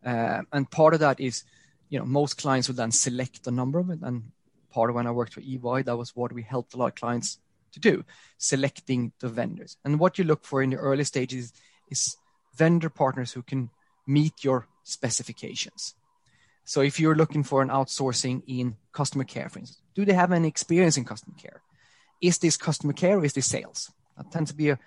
uh, 0.06 0.42
and 0.52 0.70
part 0.70 0.94
of 0.94 1.00
that 1.00 1.18
is, 1.18 1.42
you 1.88 1.98
know, 1.98 2.04
most 2.04 2.38
clients 2.38 2.68
will 2.68 2.76
then 2.76 2.92
select 2.92 3.42
the 3.42 3.50
number 3.50 3.80
of 3.80 3.90
it, 3.90 3.98
and 4.02 4.30
part 4.70 4.90
of 4.90 4.96
when 4.96 5.08
I 5.08 5.10
worked 5.10 5.34
for 5.34 5.40
EY, 5.40 5.82
that 5.82 5.98
was 5.98 6.14
what 6.14 6.32
we 6.32 6.42
helped 6.42 6.74
a 6.74 6.76
lot 6.76 6.86
of 6.86 6.94
clients 6.94 7.38
to 7.72 7.80
do, 7.80 8.04
selecting 8.38 9.12
the 9.18 9.28
vendors. 9.28 9.76
And 9.84 9.98
what 9.98 10.18
you 10.18 10.24
look 10.24 10.44
for 10.44 10.62
in 10.62 10.70
the 10.70 10.76
early 10.76 11.04
stages 11.04 11.52
is 11.90 12.16
vendor 12.54 12.90
partners 12.90 13.32
who 13.32 13.42
can 13.42 13.70
meet 14.08 14.42
your 14.42 14.66
specifications. 14.82 15.94
So 16.64 16.80
if 16.80 16.98
you're 16.98 17.14
looking 17.14 17.44
for 17.44 17.62
an 17.62 17.68
outsourcing 17.68 18.42
in 18.46 18.76
customer 18.92 19.24
care, 19.24 19.48
for 19.48 19.58
instance, 19.60 19.80
do 19.94 20.04
they 20.04 20.12
have 20.12 20.32
any 20.32 20.48
experience 20.48 20.96
in 20.96 21.04
customer 21.04 21.36
care? 21.38 21.62
Is 22.20 22.38
this 22.38 22.56
customer 22.56 22.92
care 22.92 23.18
or 23.18 23.24
is 23.24 23.32
this 23.32 23.46
sales? 23.46 23.92
That 24.16 24.30
tends 24.30 24.50
to 24.50 24.56
be 24.56 24.70
a, 24.70 24.78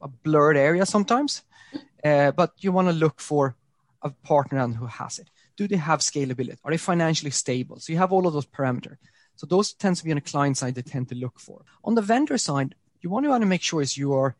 a 0.00 0.08
blurred 0.08 0.56
area 0.56 0.86
sometimes, 0.86 1.42
uh, 2.04 2.30
but 2.32 2.52
you 2.58 2.72
want 2.72 2.88
to 2.88 2.94
look 2.94 3.20
for 3.20 3.56
a 4.02 4.10
partner 4.10 4.66
who 4.68 4.86
has 4.86 5.18
it. 5.18 5.28
Do 5.56 5.66
they 5.66 5.76
have 5.76 6.00
scalability? 6.00 6.56
Are 6.64 6.70
they 6.70 6.76
financially 6.76 7.32
stable? 7.32 7.80
So 7.80 7.92
you 7.92 7.98
have 7.98 8.12
all 8.12 8.26
of 8.26 8.32
those 8.32 8.46
parameters. 8.46 8.96
So 9.36 9.46
those 9.46 9.72
tends 9.72 10.00
to 10.00 10.04
be 10.04 10.12
on 10.12 10.16
the 10.16 10.22
client 10.22 10.56
side 10.56 10.74
they 10.74 10.82
tend 10.82 11.08
to 11.08 11.14
look 11.14 11.38
for. 11.38 11.64
On 11.84 11.94
the 11.94 12.02
vendor 12.02 12.38
side, 12.38 12.74
you 13.00 13.10
want 13.10 13.24
to 13.24 13.30
want 13.30 13.42
to 13.42 13.46
make 13.46 13.62
sure 13.62 13.82
is 13.82 13.96
you 13.96 14.14
are 14.14 14.36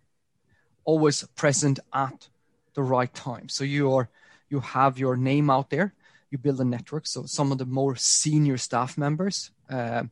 always 0.85 1.23
present 1.37 1.81
at 1.93 2.29
the 2.75 2.83
right 2.83 3.13
time. 3.13 3.49
So 3.49 3.65
you 3.65 3.93
are 3.95 4.09
you 4.49 4.61
have 4.61 4.99
your 4.99 5.17
name 5.17 5.51
out 5.51 5.71
there. 5.71 5.95
You 6.31 6.39
build 6.39 6.61
a 6.61 6.65
network. 6.65 7.07
So 7.07 7.25
some 7.27 7.53
of 7.53 7.59
the 7.59 7.67
more 7.67 7.97
senior 7.97 8.59
staff 8.59 8.99
members 8.99 9.51
um, 9.71 10.11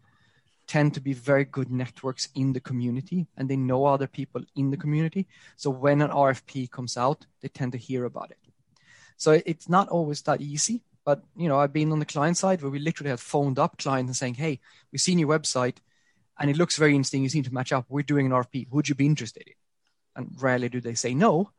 tend 0.67 0.95
to 0.95 1.01
be 1.01 1.13
very 1.13 1.45
good 1.45 1.71
networks 1.71 2.29
in 2.35 2.53
the 2.53 2.61
community, 2.61 3.27
and 3.37 3.49
they 3.49 3.57
know 3.57 3.85
other 3.85 4.07
people 4.07 4.43
in 4.55 4.71
the 4.71 4.77
community. 4.77 5.27
So 5.57 5.71
when 5.71 6.03
an 6.03 6.11
RFP 6.11 6.71
comes 6.71 6.97
out, 6.97 7.27
they 7.41 7.49
tend 7.49 7.73
to 7.73 7.79
hear 7.79 8.05
about 8.05 8.31
it. 8.31 8.39
So 9.17 9.41
it's 9.47 9.69
not 9.69 9.89
always 9.89 10.23
that 10.23 10.41
easy, 10.41 10.83
but 11.05 11.23
you 11.37 11.49
know, 11.49 11.59
I've 11.59 11.73
been 11.73 11.93
on 11.93 12.01
the 12.01 12.05
client 12.05 12.37
side 12.37 12.61
where 12.61 12.71
we 12.71 12.79
literally 12.79 13.11
have 13.11 13.21
phoned 13.21 13.59
up 13.59 13.79
clients 13.79 14.09
and 14.09 14.17
saying, 14.17 14.35
"Hey, 14.35 14.61
we've 14.91 15.01
seen 15.01 15.19
your 15.19 15.29
website, 15.29 15.77
and 16.39 16.51
it 16.51 16.57
looks 16.57 16.77
very 16.77 16.95
interesting. 16.95 17.23
You 17.23 17.29
seem 17.29 17.45
to 17.45 17.55
match 17.55 17.73
up. 17.73 17.87
We're 17.89 18.03
doing 18.03 18.27
an 18.27 18.33
RFP. 18.33 18.67
Would 18.71 18.89
you 18.89 18.95
be 18.95 19.07
interested?" 19.07 19.45
In?" 19.47 19.55
And 20.17 20.43
rarely 20.43 20.69
do 20.69 20.81
they 20.81 20.95
say 20.95 21.15
no. 21.15 21.51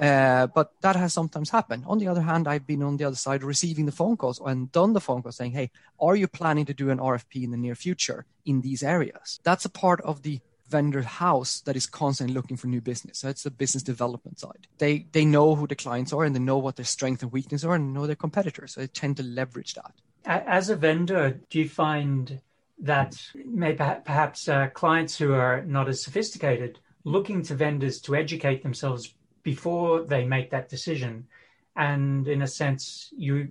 Uh, 0.00 0.46
but 0.46 0.72
that 0.80 0.96
has 0.96 1.12
sometimes 1.12 1.50
happened. 1.50 1.84
On 1.86 1.98
the 1.98 2.08
other 2.08 2.22
hand, 2.22 2.48
I've 2.48 2.66
been 2.66 2.82
on 2.82 2.96
the 2.96 3.04
other 3.04 3.16
side 3.16 3.42
receiving 3.42 3.86
the 3.86 3.92
phone 3.92 4.16
calls 4.16 4.40
and 4.44 4.72
done 4.72 4.94
the 4.94 5.00
phone 5.00 5.22
calls 5.22 5.36
saying, 5.36 5.52
Hey, 5.52 5.70
are 6.00 6.16
you 6.16 6.26
planning 6.26 6.64
to 6.66 6.74
do 6.74 6.90
an 6.90 6.98
RFP 6.98 7.44
in 7.44 7.50
the 7.50 7.56
near 7.56 7.74
future 7.74 8.24
in 8.46 8.62
these 8.62 8.82
areas? 8.82 9.38
That's 9.42 9.64
a 9.64 9.70
part 9.70 10.00
of 10.00 10.22
the 10.22 10.40
vendor 10.72 11.02
house 11.02 11.60
that 11.60 11.76
is 11.76 11.86
constantly 11.86 12.34
looking 12.34 12.56
for 12.56 12.66
new 12.66 12.80
business. 12.80 13.18
So 13.18 13.28
it's 13.28 13.42
the 13.42 13.50
business 13.50 13.82
development 13.82 14.40
side. 14.40 14.66
They 14.78 15.06
they 15.12 15.26
know 15.26 15.54
who 15.54 15.66
the 15.66 15.76
clients 15.76 16.12
are 16.14 16.24
and 16.24 16.34
they 16.34 16.40
know 16.40 16.56
what 16.58 16.76
their 16.76 16.86
strengths 16.86 17.22
and 17.22 17.30
weaknesses 17.30 17.66
are 17.66 17.74
and 17.74 17.92
know 17.92 18.06
their 18.06 18.16
competitors. 18.16 18.72
So 18.72 18.80
they 18.80 18.86
tend 18.86 19.18
to 19.18 19.22
leverage 19.22 19.74
that. 19.74 19.92
As 20.24 20.70
a 20.70 20.76
vendor, 20.76 21.40
do 21.50 21.58
you 21.58 21.68
find 21.68 22.40
that 22.78 23.12
maybe 23.44 23.76
perhaps 24.04 24.48
uh, 24.48 24.68
clients 24.68 25.16
who 25.18 25.34
are 25.34 25.62
not 25.62 25.88
as 25.88 26.02
sophisticated 26.02 26.78
looking 27.04 27.42
to 27.42 27.54
vendors 27.54 28.00
to 28.00 28.14
educate 28.14 28.62
themselves 28.62 29.14
before 29.42 30.02
they 30.04 30.24
make 30.24 30.50
that 30.50 30.68
decision? 30.68 31.26
and 31.74 32.28
in 32.28 32.42
a 32.42 32.46
sense 32.46 33.08
you 33.16 33.48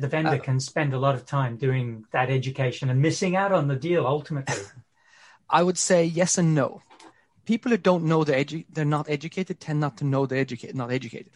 the 0.00 0.08
vendor 0.08 0.30
uh, 0.30 0.38
can 0.38 0.58
spend 0.58 0.94
a 0.94 0.98
lot 0.98 1.14
of 1.14 1.26
time 1.26 1.54
doing 1.58 2.02
that 2.12 2.30
education 2.30 2.88
and 2.88 3.02
missing 3.02 3.36
out 3.36 3.52
on 3.52 3.68
the 3.68 3.76
deal 3.76 4.06
ultimately 4.06 4.56
I 5.50 5.62
would 5.62 5.78
say 5.78 6.04
yes 6.04 6.38
and 6.38 6.54
no. 6.54 6.82
People 7.44 7.70
who 7.70 7.78
don't 7.78 8.04
know 8.04 8.24
they're, 8.24 8.44
edu- 8.44 8.66
they're 8.70 8.84
not 8.84 9.08
educated 9.08 9.60
tend 9.60 9.80
not 9.80 9.96
to 9.98 10.04
know 10.04 10.26
they're 10.26 10.38
educated, 10.38 10.76
not 10.76 10.92
educated. 10.92 11.32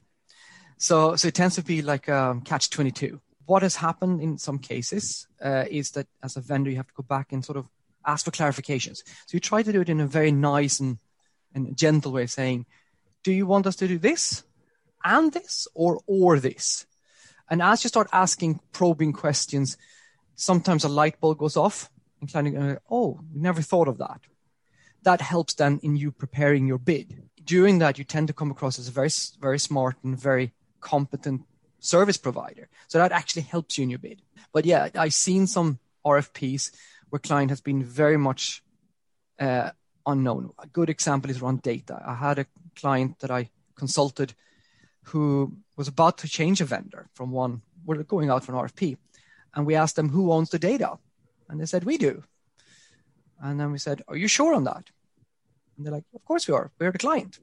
So, 0.77 1.17
so 1.17 1.29
it 1.29 1.35
tends 1.35 1.55
to 1.55 1.63
be 1.63 1.81
like 1.81 2.09
um, 2.09 2.43
catch 2.43 2.69
22. 2.71 3.21
What 3.47 3.63
has 3.63 3.77
happened 3.77 4.21
in 4.21 4.37
some 4.39 4.59
cases 4.59 5.27
uh, 5.41 5.65
is 5.71 5.93
that 5.93 6.07
as 6.23 6.37
a 6.37 6.41
vendor, 6.41 6.71
you 6.71 6.77
have 6.77 6.89
to 6.89 6.95
go 6.95 7.03
back 7.03 7.33
and 7.33 7.45
sort 7.45 7.57
of 7.57 7.67
ask 8.07 8.25
for 8.25 8.31
clarifications. 8.31 8.99
So 9.27 9.33
you 9.33 9.41
try 9.41 9.63
to 9.63 9.73
do 9.73 9.81
it 9.81 9.89
in 9.89 10.01
a 10.01 10.07
very 10.07 10.33
nice 10.33 10.81
and, 10.81 10.99
and 11.55 11.77
gentle 11.77 12.13
way, 12.13 12.25
of 12.25 12.31
saying, 12.31 12.67
"Do 13.23 13.33
you 13.33 13.47
want 13.47 13.67
us 13.67 13.77
to 13.77 13.89
do 13.89 13.99
this 13.99 14.45
and 15.05 15.33
this, 15.33 15.69
or 15.75 16.01
or 16.07 16.39
this?" 16.39 16.87
And 17.49 17.63
as 17.63 17.85
you 17.85 17.89
start 17.89 18.09
asking 18.13 18.61
probing 18.73 19.13
questions, 19.13 19.77
sometimes 20.35 20.85
a 20.85 20.89
light 20.89 21.21
bulb 21.21 21.39
goes 21.39 21.57
off, 21.57 21.91
and 22.21 22.31
client 22.31 22.55
go, 22.55 22.79
"Oh, 22.91 23.21
we 23.33 23.41
never 23.41 23.63
thought 23.63 23.89
of 23.89 23.99
that." 23.99 24.21
That 25.03 25.21
helps 25.21 25.55
then 25.55 25.81
in 25.83 25.97
you 25.97 26.13
preparing 26.13 26.67
your 26.67 26.79
bid. 26.79 27.29
During 27.45 27.79
that, 27.81 27.99
you 27.99 28.05
tend 28.05 28.29
to 28.29 28.35
come 28.35 28.51
across 28.51 28.79
as 28.79 28.89
a 28.89 28.93
very 28.93 29.11
very 29.41 29.59
smart 29.59 29.97
and 30.05 30.19
very 30.19 30.55
competent 30.81 31.43
service 31.83 32.17
provider. 32.17 32.69
So 32.89 32.99
that 32.99 33.13
actually 33.13 33.43
helps 33.43 33.77
you 33.77 33.83
in 33.83 33.91
your 33.91 33.99
bid. 33.99 34.23
But 34.53 34.65
yeah, 34.65 34.89
I've 34.95 35.15
seen 35.15 35.47
some 35.47 35.79
RFPs 36.05 36.71
where 37.11 37.19
client 37.19 37.51
has 37.51 37.61
been 37.61 37.83
very 37.83 38.17
much 38.17 38.63
uh, 39.39 39.71
unknown. 40.07 40.51
A 40.59 40.67
good 40.67 40.91
example 40.91 41.31
is 41.31 41.41
around 41.41 41.63
data. 41.63 42.01
I 42.05 42.15
had 42.15 42.39
a 42.39 42.47
client 42.77 43.19
that 43.21 43.31
I 43.31 43.51
consulted 43.75 44.35
who 45.05 45.57
was 45.77 45.89
about 45.89 46.19
to 46.19 46.29
change 46.29 46.61
a 46.61 46.65
vendor 46.65 47.09
from 47.15 47.31
one. 47.31 47.63
We're 47.85 48.03
going 48.03 48.31
out 48.31 48.45
for 48.45 48.53
an 48.53 48.59
RFP, 48.59 48.97
and 49.55 49.67
we 49.67 49.75
asked 49.75 49.97
them 49.97 50.11
who 50.11 50.33
owns 50.33 50.51
the 50.51 50.59
data, 50.59 50.99
and 51.49 51.61
they 51.61 51.67
said 51.67 51.85
we 51.85 51.99
do. 51.99 52.23
And 53.41 53.59
then 53.59 53.73
we 53.73 53.79
said, 53.79 54.03
"Are 54.07 54.17
you 54.17 54.29
sure 54.29 54.55
on 54.55 54.65
that?" 54.65 54.91
And 55.77 55.85
they're 55.85 55.93
like, 55.93 56.05
"Of 56.15 56.25
course 56.25 56.47
we 56.47 56.55
are. 56.55 56.71
We're 56.79 56.93
the 56.93 56.99
client." 56.99 57.41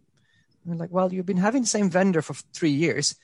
And 0.63 0.71
we're 0.73 0.79
like, 0.79 0.91
"Well, 0.91 1.13
you've 1.13 1.25
been 1.25 1.37
having 1.37 1.63
the 1.63 1.75
same 1.77 1.89
vendor 1.89 2.21
for 2.21 2.35
three 2.53 2.71
years 2.71 3.15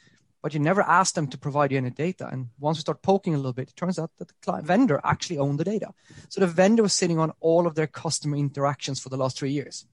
but 0.45 0.53
you 0.53 0.59
never 0.59 0.83
ask 0.83 1.15
them 1.15 1.25
to 1.25 1.39
provide 1.39 1.71
you 1.71 1.79
any 1.79 1.89
data. 1.89 2.29
And 2.31 2.49
once 2.59 2.77
we 2.77 2.81
start 2.81 3.01
poking 3.01 3.33
a 3.33 3.37
little 3.37 3.51
bit, 3.51 3.69
it 3.69 3.75
turns 3.75 3.97
out 3.97 4.11
that 4.19 4.27
the 4.27 4.35
client 4.43 4.67
vendor 4.67 5.01
actually 5.03 5.39
owned 5.39 5.59
the 5.59 5.63
data. 5.63 5.91
So 6.29 6.39
the 6.39 6.45
vendor 6.45 6.83
was 6.83 6.93
sitting 6.93 7.17
on 7.17 7.33
all 7.39 7.65
of 7.65 7.73
their 7.73 7.87
customer 7.87 8.37
interactions 8.37 8.99
for 8.99 9.09
the 9.09 9.17
last 9.17 9.39
three 9.39 9.49
years 9.49 9.87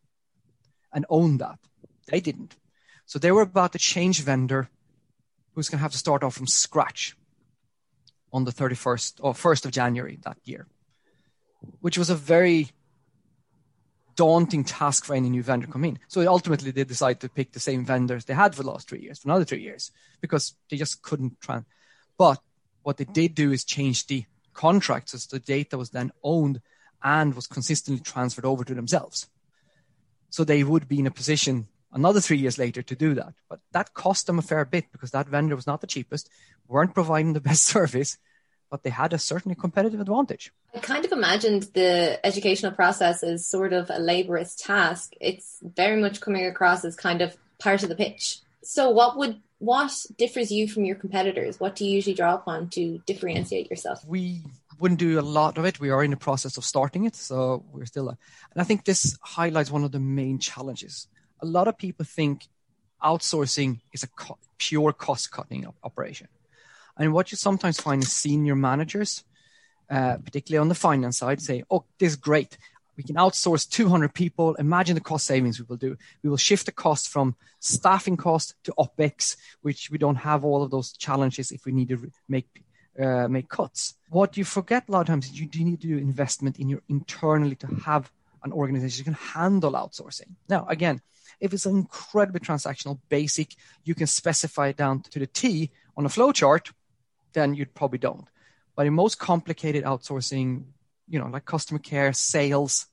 and 0.92 1.06
owned 1.08 1.40
that. 1.40 1.58
They 2.08 2.20
didn't. 2.20 2.54
So 3.06 3.18
they 3.18 3.32
were 3.32 3.40
about 3.40 3.72
to 3.72 3.78
change 3.78 4.20
vendor 4.20 4.68
who's 5.54 5.70
going 5.70 5.78
to 5.78 5.82
have 5.84 5.92
to 5.92 5.96
start 5.96 6.22
off 6.22 6.34
from 6.34 6.46
scratch 6.46 7.16
on 8.30 8.44
the 8.44 8.52
31st 8.52 9.20
or 9.22 9.32
1st 9.32 9.64
of 9.64 9.70
January 9.70 10.18
that 10.24 10.36
year, 10.44 10.66
which 11.80 11.96
was 11.96 12.10
a 12.10 12.14
very 12.14 12.72
daunting 14.16 14.64
task 14.64 15.04
for 15.04 15.14
any 15.14 15.30
new 15.30 15.42
vendor 15.42 15.66
come 15.66 15.84
in. 15.84 15.98
So 16.08 16.26
ultimately, 16.26 16.70
they 16.70 16.84
decided 16.84 17.20
to 17.20 17.28
pick 17.28 17.52
the 17.52 17.60
same 17.60 17.84
vendors 17.84 18.24
they 18.24 18.34
had 18.34 18.54
for 18.54 18.62
the 18.62 18.70
last 18.70 18.88
three 18.88 19.00
years, 19.00 19.20
for 19.20 19.28
another 19.28 19.44
three 19.44 19.62
years, 19.62 19.90
because 20.20 20.54
they 20.70 20.76
just 20.76 21.02
couldn't 21.02 21.40
try. 21.40 21.62
But 22.18 22.40
what 22.82 22.96
they 22.96 23.04
did 23.04 23.34
do 23.34 23.52
is 23.52 23.64
change 23.64 24.06
the 24.06 24.24
contracts 24.54 25.12
so 25.12 25.36
the 25.36 25.40
data 25.40 25.78
was 25.78 25.90
then 25.90 26.12
owned 26.22 26.60
and 27.02 27.34
was 27.34 27.46
consistently 27.46 28.02
transferred 28.02 28.44
over 28.44 28.64
to 28.64 28.74
themselves. 28.74 29.28
So 30.30 30.44
they 30.44 30.64
would 30.64 30.88
be 30.88 30.98
in 30.98 31.06
a 31.06 31.10
position 31.10 31.68
another 31.92 32.20
three 32.20 32.38
years 32.38 32.58
later 32.58 32.82
to 32.82 32.96
do 32.96 33.14
that. 33.14 33.34
But 33.48 33.60
that 33.72 33.94
cost 33.94 34.26
them 34.26 34.38
a 34.38 34.42
fair 34.42 34.64
bit 34.64 34.86
because 34.92 35.10
that 35.10 35.28
vendor 35.28 35.56
was 35.56 35.66
not 35.66 35.80
the 35.80 35.86
cheapest, 35.86 36.28
weren't 36.68 36.94
providing 36.94 37.32
the 37.32 37.40
best 37.40 37.64
service, 37.76 38.18
but 38.72 38.82
they 38.84 38.90
had 38.90 39.12
a 39.12 39.18
certainly 39.18 39.54
competitive 39.54 40.00
advantage. 40.00 40.50
I 40.74 40.78
kind 40.78 41.04
of 41.04 41.12
imagined 41.12 41.64
the 41.74 42.18
educational 42.24 42.72
process 42.72 43.22
as 43.22 43.46
sort 43.46 43.74
of 43.74 43.90
a 43.90 44.00
laborious 44.00 44.54
task. 44.56 45.12
It's 45.20 45.58
very 45.62 46.00
much 46.00 46.22
coming 46.22 46.46
across 46.46 46.82
as 46.82 46.96
kind 46.96 47.20
of 47.20 47.36
part 47.58 47.82
of 47.82 47.90
the 47.90 47.94
pitch. 47.94 48.40
So 48.62 48.88
what 48.88 49.18
would 49.18 49.40
what 49.58 49.92
differs 50.16 50.50
you 50.50 50.66
from 50.66 50.86
your 50.86 50.96
competitors? 50.96 51.60
What 51.60 51.76
do 51.76 51.84
you 51.84 51.90
usually 51.90 52.14
draw 52.14 52.34
upon 52.34 52.70
to 52.70 52.98
differentiate 53.04 53.68
yourself? 53.70 54.02
We 54.06 54.42
wouldn't 54.80 54.98
do 54.98 55.20
a 55.20 55.28
lot 55.38 55.58
of 55.58 55.66
it. 55.66 55.78
We 55.78 55.90
are 55.90 56.02
in 56.02 56.10
the 56.10 56.16
process 56.16 56.56
of 56.56 56.64
starting 56.64 57.04
it, 57.04 57.14
so 57.14 57.62
we're 57.72 57.84
still. 57.84 58.08
A, 58.08 58.16
and 58.52 58.62
I 58.62 58.64
think 58.64 58.86
this 58.86 59.18
highlights 59.20 59.70
one 59.70 59.84
of 59.84 59.92
the 59.92 60.00
main 60.00 60.38
challenges. 60.38 61.08
A 61.42 61.46
lot 61.46 61.68
of 61.68 61.76
people 61.76 62.06
think 62.06 62.46
outsourcing 63.04 63.80
is 63.92 64.02
a 64.02 64.08
co- 64.08 64.38
pure 64.56 64.94
cost 64.94 65.30
cutting 65.30 65.66
operation. 65.84 66.28
And 66.98 67.12
what 67.12 67.32
you 67.32 67.36
sometimes 67.36 67.80
find 67.80 68.02
is 68.02 68.12
senior 68.12 68.54
managers, 68.54 69.24
uh, 69.90 70.18
particularly 70.18 70.60
on 70.60 70.68
the 70.68 70.74
finance 70.74 71.18
side, 71.18 71.40
say, 71.40 71.64
"Oh, 71.70 71.84
this 71.98 72.12
is 72.12 72.16
great. 72.16 72.58
We 72.96 73.02
can 73.02 73.16
outsource 73.16 73.68
200 73.68 74.12
people. 74.12 74.54
Imagine 74.56 74.94
the 74.94 75.00
cost 75.00 75.26
savings 75.26 75.58
we 75.58 75.64
will 75.68 75.76
do. 75.76 75.96
We 76.22 76.28
will 76.28 76.36
shift 76.36 76.66
the 76.66 76.72
cost 76.72 77.08
from 77.08 77.36
staffing 77.58 78.16
cost 78.16 78.54
to 78.64 78.74
opex, 78.78 79.36
which 79.62 79.90
we 79.90 79.98
don't 79.98 80.16
have 80.16 80.44
all 80.44 80.62
of 80.62 80.70
those 80.70 80.92
challenges 80.92 81.50
if 81.52 81.64
we 81.64 81.72
need 81.72 81.88
to 81.88 82.10
make 82.28 82.64
uh, 83.00 83.26
make 83.28 83.48
cuts. 83.48 83.94
What 84.10 84.36
you 84.36 84.44
forget 84.44 84.84
a 84.88 84.92
lot 84.92 85.00
of 85.00 85.06
times 85.06 85.26
is 85.26 85.40
you 85.40 85.46
do 85.46 85.64
need 85.64 85.80
to 85.80 85.86
do 85.86 85.96
investment 85.96 86.58
in 86.58 86.68
your 86.68 86.82
internally 86.90 87.56
to 87.56 87.66
have 87.86 88.12
an 88.44 88.52
organization 88.52 88.98
you 88.98 89.04
can 89.04 89.14
handle 89.14 89.72
outsourcing. 89.72 90.34
Now, 90.48 90.66
again, 90.68 91.00
if 91.40 91.54
it's 91.54 91.64
an 91.64 91.76
incredibly 91.76 92.40
transactional, 92.40 92.98
basic, 93.08 93.54
you 93.84 93.94
can 93.94 94.06
specify 94.06 94.72
down 94.72 95.00
to 95.02 95.18
the 95.18 95.26
T 95.26 95.70
on 95.96 96.04
a 96.04 96.10
flow 96.10 96.32
chart 96.32 96.70
then 97.32 97.54
you 97.54 97.66
probably 97.66 97.98
don't. 97.98 98.26
But 98.76 98.86
in 98.86 98.94
most 98.94 99.18
complicated 99.18 99.84
outsourcing, 99.84 100.64
you 101.08 101.18
know, 101.18 101.26
like 101.26 101.44
customer 101.44 101.78
care, 101.78 102.12
sales, 102.12 102.86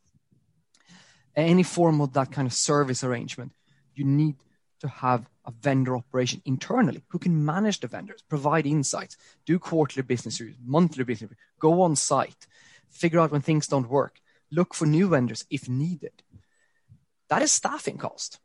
any 1.35 1.63
form 1.63 2.01
of 2.01 2.13
that 2.13 2.31
kind 2.31 2.45
of 2.45 2.53
service 2.53 3.03
arrangement, 3.03 3.53
you 3.95 4.03
need 4.03 4.35
to 4.81 4.87
have 4.87 5.29
a 5.45 5.51
vendor 5.51 5.95
operation 5.95 6.41
internally 6.45 7.03
who 7.09 7.19
can 7.19 7.45
manage 7.45 7.79
the 7.79 7.87
vendors, 7.87 8.21
provide 8.27 8.65
insights, 8.65 9.17
do 9.45 9.59
quarterly 9.59 10.03
business 10.03 10.39
reviews, 10.39 10.57
monthly 10.65 11.03
business 11.03 11.29
reviews, 11.29 11.39
go 11.59 11.81
on 11.81 11.95
site, 11.95 12.47
figure 12.89 13.19
out 13.19 13.31
when 13.31 13.41
things 13.41 13.67
don't 13.67 13.89
work, 13.89 14.19
look 14.51 14.73
for 14.73 14.85
new 14.85 15.07
vendors 15.07 15.45
if 15.49 15.69
needed. 15.69 16.23
That 17.29 17.41
is 17.41 17.51
staffing 17.51 17.97
cost. 17.97 18.39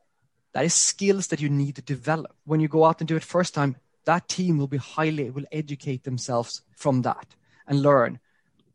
That 0.53 0.65
is 0.65 0.75
skills 0.75 1.29
that 1.29 1.41
you 1.41 1.49
need 1.49 1.77
to 1.77 1.83
develop. 1.83 2.35
When 2.45 2.61
you 2.61 2.69
go 2.69 2.85
out 2.85 3.01
and 3.01 3.09
do 3.09 3.17
it 3.17 3.25
first 3.25 3.55
time, 3.55 3.77
that 4.04 4.28
team 4.28 4.58
will 4.58 4.66
be 4.66 4.76
highly 4.76 5.30
will 5.30 5.46
educate 5.52 6.04
themselves 6.04 6.62
from 6.76 7.02
that 7.02 7.26
and 7.66 7.82
learn. 7.82 8.20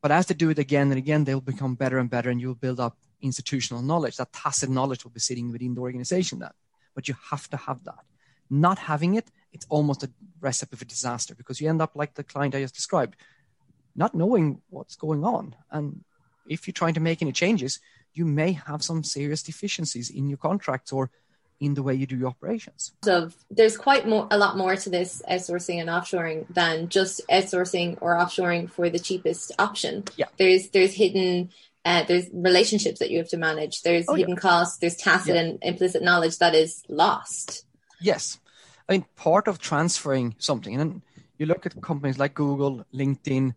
But 0.01 0.11
as 0.11 0.25
they 0.25 0.33
do 0.33 0.49
it 0.49 0.59
again 0.59 0.89
and 0.89 0.97
again 0.97 1.23
they'll 1.23 1.41
become 1.41 1.75
better 1.75 1.97
and 1.97 2.09
better 2.09 2.29
and 2.29 2.39
you'll 2.39 2.55
build 2.55 2.79
up 2.79 2.97
institutional 3.21 3.81
knowledge. 3.81 4.17
That 4.17 4.33
tacit 4.33 4.69
knowledge 4.69 5.03
will 5.03 5.11
be 5.11 5.19
sitting 5.19 5.51
within 5.51 5.75
the 5.75 5.81
organization 5.81 6.39
then. 6.39 6.51
But 6.95 7.07
you 7.07 7.15
have 7.31 7.49
to 7.49 7.57
have 7.57 7.83
that. 7.83 8.05
Not 8.49 8.79
having 8.79 9.15
it 9.15 9.29
it's 9.51 9.65
almost 9.69 10.03
a 10.03 10.11
recipe 10.41 10.77
for 10.77 10.85
disaster 10.85 11.33
because 11.35 11.59
you 11.59 11.67
end 11.67 11.81
up 11.81 11.95
like 11.95 12.13
the 12.13 12.23
client 12.23 12.53
i 12.53 12.61
just 12.61 12.75
described 12.75 13.15
not 13.95 14.13
knowing 14.13 14.61
what's 14.69 14.95
going 14.95 15.25
on. 15.25 15.55
And 15.71 16.03
if 16.47 16.67
you're 16.67 16.73
trying 16.73 16.93
to 16.93 16.99
make 16.99 17.21
any 17.21 17.31
changes 17.31 17.79
you 18.13 18.25
may 18.25 18.53
have 18.53 18.83
some 18.83 19.03
serious 19.03 19.43
deficiencies 19.43 20.09
in 20.09 20.27
your 20.27 20.37
contracts 20.37 20.91
or 20.91 21.11
in 21.59 21.73
the 21.73 21.83
way 21.83 21.93
you 21.93 22.05
do 22.05 22.17
your 22.17 22.29
operations. 22.29 22.93
So 23.03 23.29
there's 23.51 23.77
quite 23.77 24.07
more, 24.07 24.27
a 24.31 24.37
lot 24.37 24.57
more 24.57 24.75
to 24.75 24.89
this 24.89 25.21
outsourcing 25.29 25.79
and 25.79 25.89
offshoring 25.89 26.45
than 26.53 26.89
just 26.89 27.21
outsourcing 27.29 27.97
or 28.01 28.15
offshoring 28.15 28.69
for 28.69 28.89
the 28.89 28.99
cheapest 28.99 29.51
option. 29.59 30.05
Yeah. 30.15 30.27
There's 30.37 30.69
there's 30.69 30.93
hidden 30.93 31.51
uh, 31.85 32.03
there's 32.03 32.27
relationships 32.33 32.99
that 32.99 33.09
you 33.09 33.17
have 33.17 33.29
to 33.29 33.37
manage. 33.37 33.81
There's 33.81 34.05
oh, 34.07 34.15
hidden 34.15 34.35
yeah. 34.35 34.41
costs. 34.41 34.77
There's 34.77 34.95
tacit 34.95 35.35
yeah. 35.35 35.41
and 35.41 35.59
implicit 35.61 36.03
knowledge 36.03 36.37
that 36.39 36.55
is 36.55 36.83
lost. 36.87 37.65
Yes, 38.01 38.39
I 38.87 38.93
mean 38.93 39.05
part 39.15 39.47
of 39.47 39.59
transferring 39.59 40.35
something, 40.39 40.79
and 40.79 41.01
you 41.37 41.45
look 41.45 41.65
at 41.65 41.81
companies 41.81 42.17
like 42.17 42.33
Google, 42.33 42.85
LinkedIn, 42.93 43.53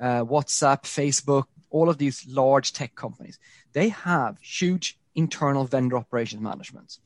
uh, 0.00 0.24
WhatsApp, 0.24 0.82
Facebook, 0.82 1.44
all 1.70 1.88
of 1.88 1.98
these 1.98 2.26
large 2.28 2.72
tech 2.72 2.94
companies. 2.94 3.38
They 3.72 3.88
have 3.90 4.38
huge 4.40 4.98
internal 5.14 5.64
vendor 5.64 5.96
operations 5.96 6.42
management 6.42 6.98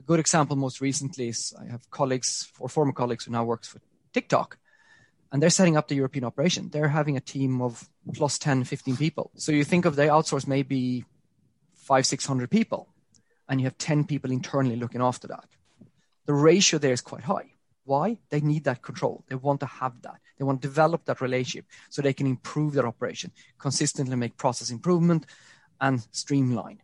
a 0.00 0.02
good 0.06 0.20
example 0.20 0.56
most 0.56 0.80
recently 0.80 1.28
is 1.28 1.54
I 1.60 1.70
have 1.70 1.90
colleagues 1.90 2.50
or 2.58 2.68
former 2.68 2.92
colleagues 2.92 3.24
who 3.24 3.32
now 3.32 3.44
works 3.44 3.68
for 3.68 3.80
TikTok 4.12 4.58
and 5.30 5.42
they're 5.42 5.50
setting 5.50 5.76
up 5.76 5.88
the 5.88 5.94
European 5.94 6.24
operation. 6.24 6.70
They're 6.70 6.88
having 6.88 7.16
a 7.16 7.20
team 7.20 7.60
of 7.60 7.88
plus 8.14 8.38
10, 8.38 8.64
15 8.64 8.96
people. 8.96 9.30
So 9.36 9.52
you 9.52 9.64
think 9.64 9.84
of 9.84 9.96
they 9.96 10.08
outsource 10.08 10.46
maybe 10.46 11.04
five, 11.74 12.06
600 12.06 12.50
people 12.50 12.88
and 13.48 13.60
you 13.60 13.66
have 13.66 13.78
10 13.78 14.04
people 14.04 14.30
internally 14.30 14.76
looking 14.76 15.02
after 15.02 15.28
that. 15.28 15.44
The 16.26 16.34
ratio 16.34 16.78
there 16.78 16.92
is 16.92 17.00
quite 17.00 17.24
high. 17.24 17.52
Why? 17.84 18.18
They 18.30 18.40
need 18.40 18.64
that 18.64 18.82
control. 18.82 19.24
They 19.28 19.34
want 19.34 19.60
to 19.60 19.66
have 19.66 20.00
that. 20.02 20.20
They 20.38 20.44
want 20.44 20.62
to 20.62 20.68
develop 20.68 21.04
that 21.04 21.20
relationship 21.20 21.66
so 21.90 22.00
they 22.00 22.12
can 22.12 22.26
improve 22.26 22.72
their 22.72 22.86
operation, 22.86 23.32
consistently 23.58 24.16
make 24.16 24.36
process 24.36 24.70
improvement 24.70 25.26
and 25.80 26.00
streamline. 26.12 26.80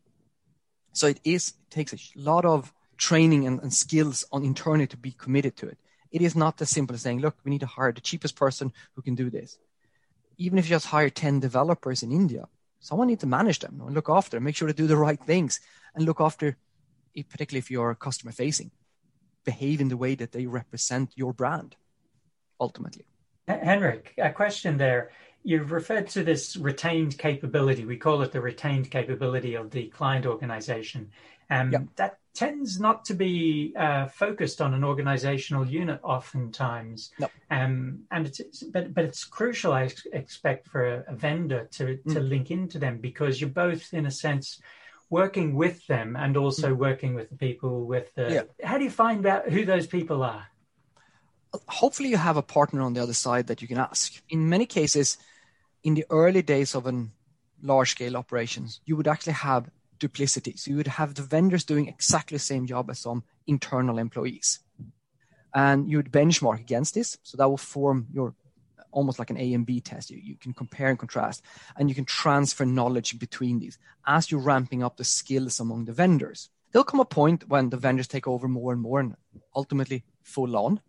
So 0.93 1.07
it 1.07 1.21
is, 1.25 1.49
it 1.49 1.71
takes 1.71 1.93
a 1.93 1.99
lot 2.17 2.45
of 2.45 2.73
training 2.97 3.47
and, 3.47 3.61
and 3.61 3.73
skills 3.73 4.25
on 4.33 4.45
internally 4.45 4.87
to 4.89 4.97
be 4.97 5.13
committed 5.13 5.57
to 5.57 5.69
it. 5.69 5.79
It 6.11 6.23
is 6.23 6.37
not 6.37 6.61
as 6.63 6.71
simple 6.71 6.95
as 6.95 7.03
saying, 7.03 7.21
look, 7.21 7.37
we 7.45 7.51
need 7.51 7.61
to 7.61 7.67
hire 7.67 7.93
the 7.93 8.01
cheapest 8.01 8.37
person 8.37 8.73
who 8.95 9.03
can 9.03 9.15
do 9.15 9.31
this. 9.31 9.59
Even 10.39 10.59
if 10.59 10.67
you 10.67 10.71
just 10.71 10.87
hire 10.87 11.11
10 11.11 11.41
developers 11.41 12.03
in 12.03 12.13
India, 12.13 12.47
someone 12.81 13.09
needs 13.09 13.21
to 13.21 13.27
manage 13.27 13.59
them 13.59 13.83
and 13.85 13.95
look 13.95 14.09
after 14.09 14.37
them, 14.37 14.45
make 14.45 14.57
sure 14.57 14.69
to 14.69 14.75
do 14.75 14.87
the 14.87 14.97
right 14.97 15.23
things 15.23 15.61
and 15.95 16.05
look 16.05 16.21
after, 16.21 16.57
particularly 17.15 17.59
if 17.59 17.71
you're 17.71 17.95
customer 17.95 18.33
facing, 18.33 18.71
behave 19.45 19.81
in 19.81 19.89
the 19.89 19.97
way 19.97 20.15
that 20.15 20.33
they 20.33 20.47
represent 20.47 21.11
your 21.17 21.33
brand 21.33 21.77
ultimately. 22.61 23.07
Henrik, 23.49 24.15
a 24.19 24.31
question 24.31 24.77
there. 24.77 25.11
you've 25.45 25.71
referred 25.71 26.09
to 26.09 26.25
this 26.25 26.57
retained 26.57 27.17
capability. 27.19 27.85
We 27.85 27.97
call 27.97 28.23
it 28.23 28.33
the 28.33 28.41
retained 28.41 28.91
capability 28.91 29.55
of 29.55 29.71
the 29.71 29.87
client 29.89 30.27
organization. 30.27 31.11
Um, 31.51 31.71
yep. 31.71 31.83
That 31.97 32.19
tends 32.37 32.79
not 32.79 33.05
to 33.07 33.15
be 33.15 33.73
uh, 33.77 34.07
focused 34.07 34.61
on 34.61 34.75
an 34.75 34.85
organizational 34.85 35.67
unit 35.67 35.99
oftentimes. 36.03 37.11
Nope. 37.19 37.31
Um, 37.51 38.01
and 38.11 38.27
it's, 38.27 38.41
it's, 38.41 38.63
but, 38.63 38.95
but 38.95 39.05
it's 39.05 39.25
crucial, 39.25 39.73
I 39.73 39.85
ex- 39.85 40.07
expect, 40.13 40.69
for 40.69 40.87
a, 40.87 41.05
a 41.09 41.15
vendor 41.17 41.69
to, 41.73 41.97
to 41.97 42.21
mm. 42.21 42.29
link 42.29 42.51
into 42.51 42.79
them 42.79 42.99
because 42.99 43.41
you're 43.41 43.51
both, 43.51 43.95
in 43.95 44.07
a 44.07 44.11
sense, 44.11 44.61
working 45.11 45.55
with 45.55 45.87
them 45.87 46.17
and 46.17 46.37
also 46.37 46.75
mm. 46.75 46.79
working 46.79 47.15
with 47.15 47.31
the 47.31 47.37
people 47.37 47.87
with 47.87 48.15
the. 48.15 48.33
Yeah. 48.33 48.67
How 48.67 48.79
do 48.79 48.85
you 48.85 48.91
find 48.91 49.25
out 49.27 49.49
who 49.49 49.65
those 49.65 49.87
people 49.87 50.23
are? 50.23 50.47
Hopefully, 51.69 52.11
you 52.11 52.19
have 52.19 52.37
a 52.37 52.43
partner 52.43 52.83
on 52.83 52.93
the 52.93 53.03
other 53.03 53.15
side 53.15 53.47
that 53.47 53.63
you 53.63 53.69
can 53.69 53.79
ask. 53.79 54.21
In 54.29 54.49
many 54.49 54.67
cases, 54.67 55.17
in 55.83 55.95
the 55.95 56.05
early 56.11 56.43
days 56.43 56.75
of 56.75 56.87
an 56.87 57.13
large 57.63 57.93
scale 57.93 58.17
operations, 58.17 58.81
you 58.85 58.97
would 58.97 59.09
actually 59.09 59.33
have 59.33 59.71
duplicity. 59.99 60.55
So 60.57 60.71
you 60.71 60.77
would 60.77 60.87
have 60.87 61.15
the 61.15 61.23
vendors 61.23 61.65
doing 61.65 61.89
exactly 61.89 62.37
the 62.37 62.43
same 62.43 62.67
job 62.67 62.91
as 62.91 62.99
some 62.99 63.25
internal 63.47 63.99
employees. 63.99 64.61
And 65.55 65.89
you 65.89 65.97
would 65.97 66.13
benchmark 66.13 66.61
against 66.61 66.95
this. 66.95 67.19
So 67.23 67.37
that 67.37 67.49
will 67.49 67.57
form 67.57 68.07
your 68.13 68.35
almost 68.93 69.19
like 69.19 69.31
an 69.31 69.39
A 69.39 69.53
and 69.53 69.67
B 69.67 69.81
test. 69.81 70.11
You, 70.11 70.19
you 70.23 70.37
can 70.37 70.55
compare 70.55 70.89
and 70.89 70.99
contrast, 70.99 71.43
and 71.77 71.89
you 71.89 71.95
can 71.95 72.07
transfer 72.07 72.65
knowledge 72.65 73.19
between 73.19 73.59
these 73.59 73.79
as 74.07 74.31
you're 74.31 74.41
ramping 74.41 74.83
up 74.83 74.97
the 74.97 75.05
skills 75.05 75.61
among 75.61 75.85
the 75.85 75.93
vendors. 75.93 76.51
There'll 76.73 76.85
come 76.85 77.01
a 77.01 77.05
point 77.05 77.49
when 77.49 77.71
the 77.71 77.77
vendors 77.77 78.09
take 78.09 78.27
over 78.27 78.49
more 78.49 78.73
and 78.73 78.81
more 78.81 79.01
and 79.01 79.15
ultimately 79.55 80.05
full 80.23 80.57
on 80.57 80.81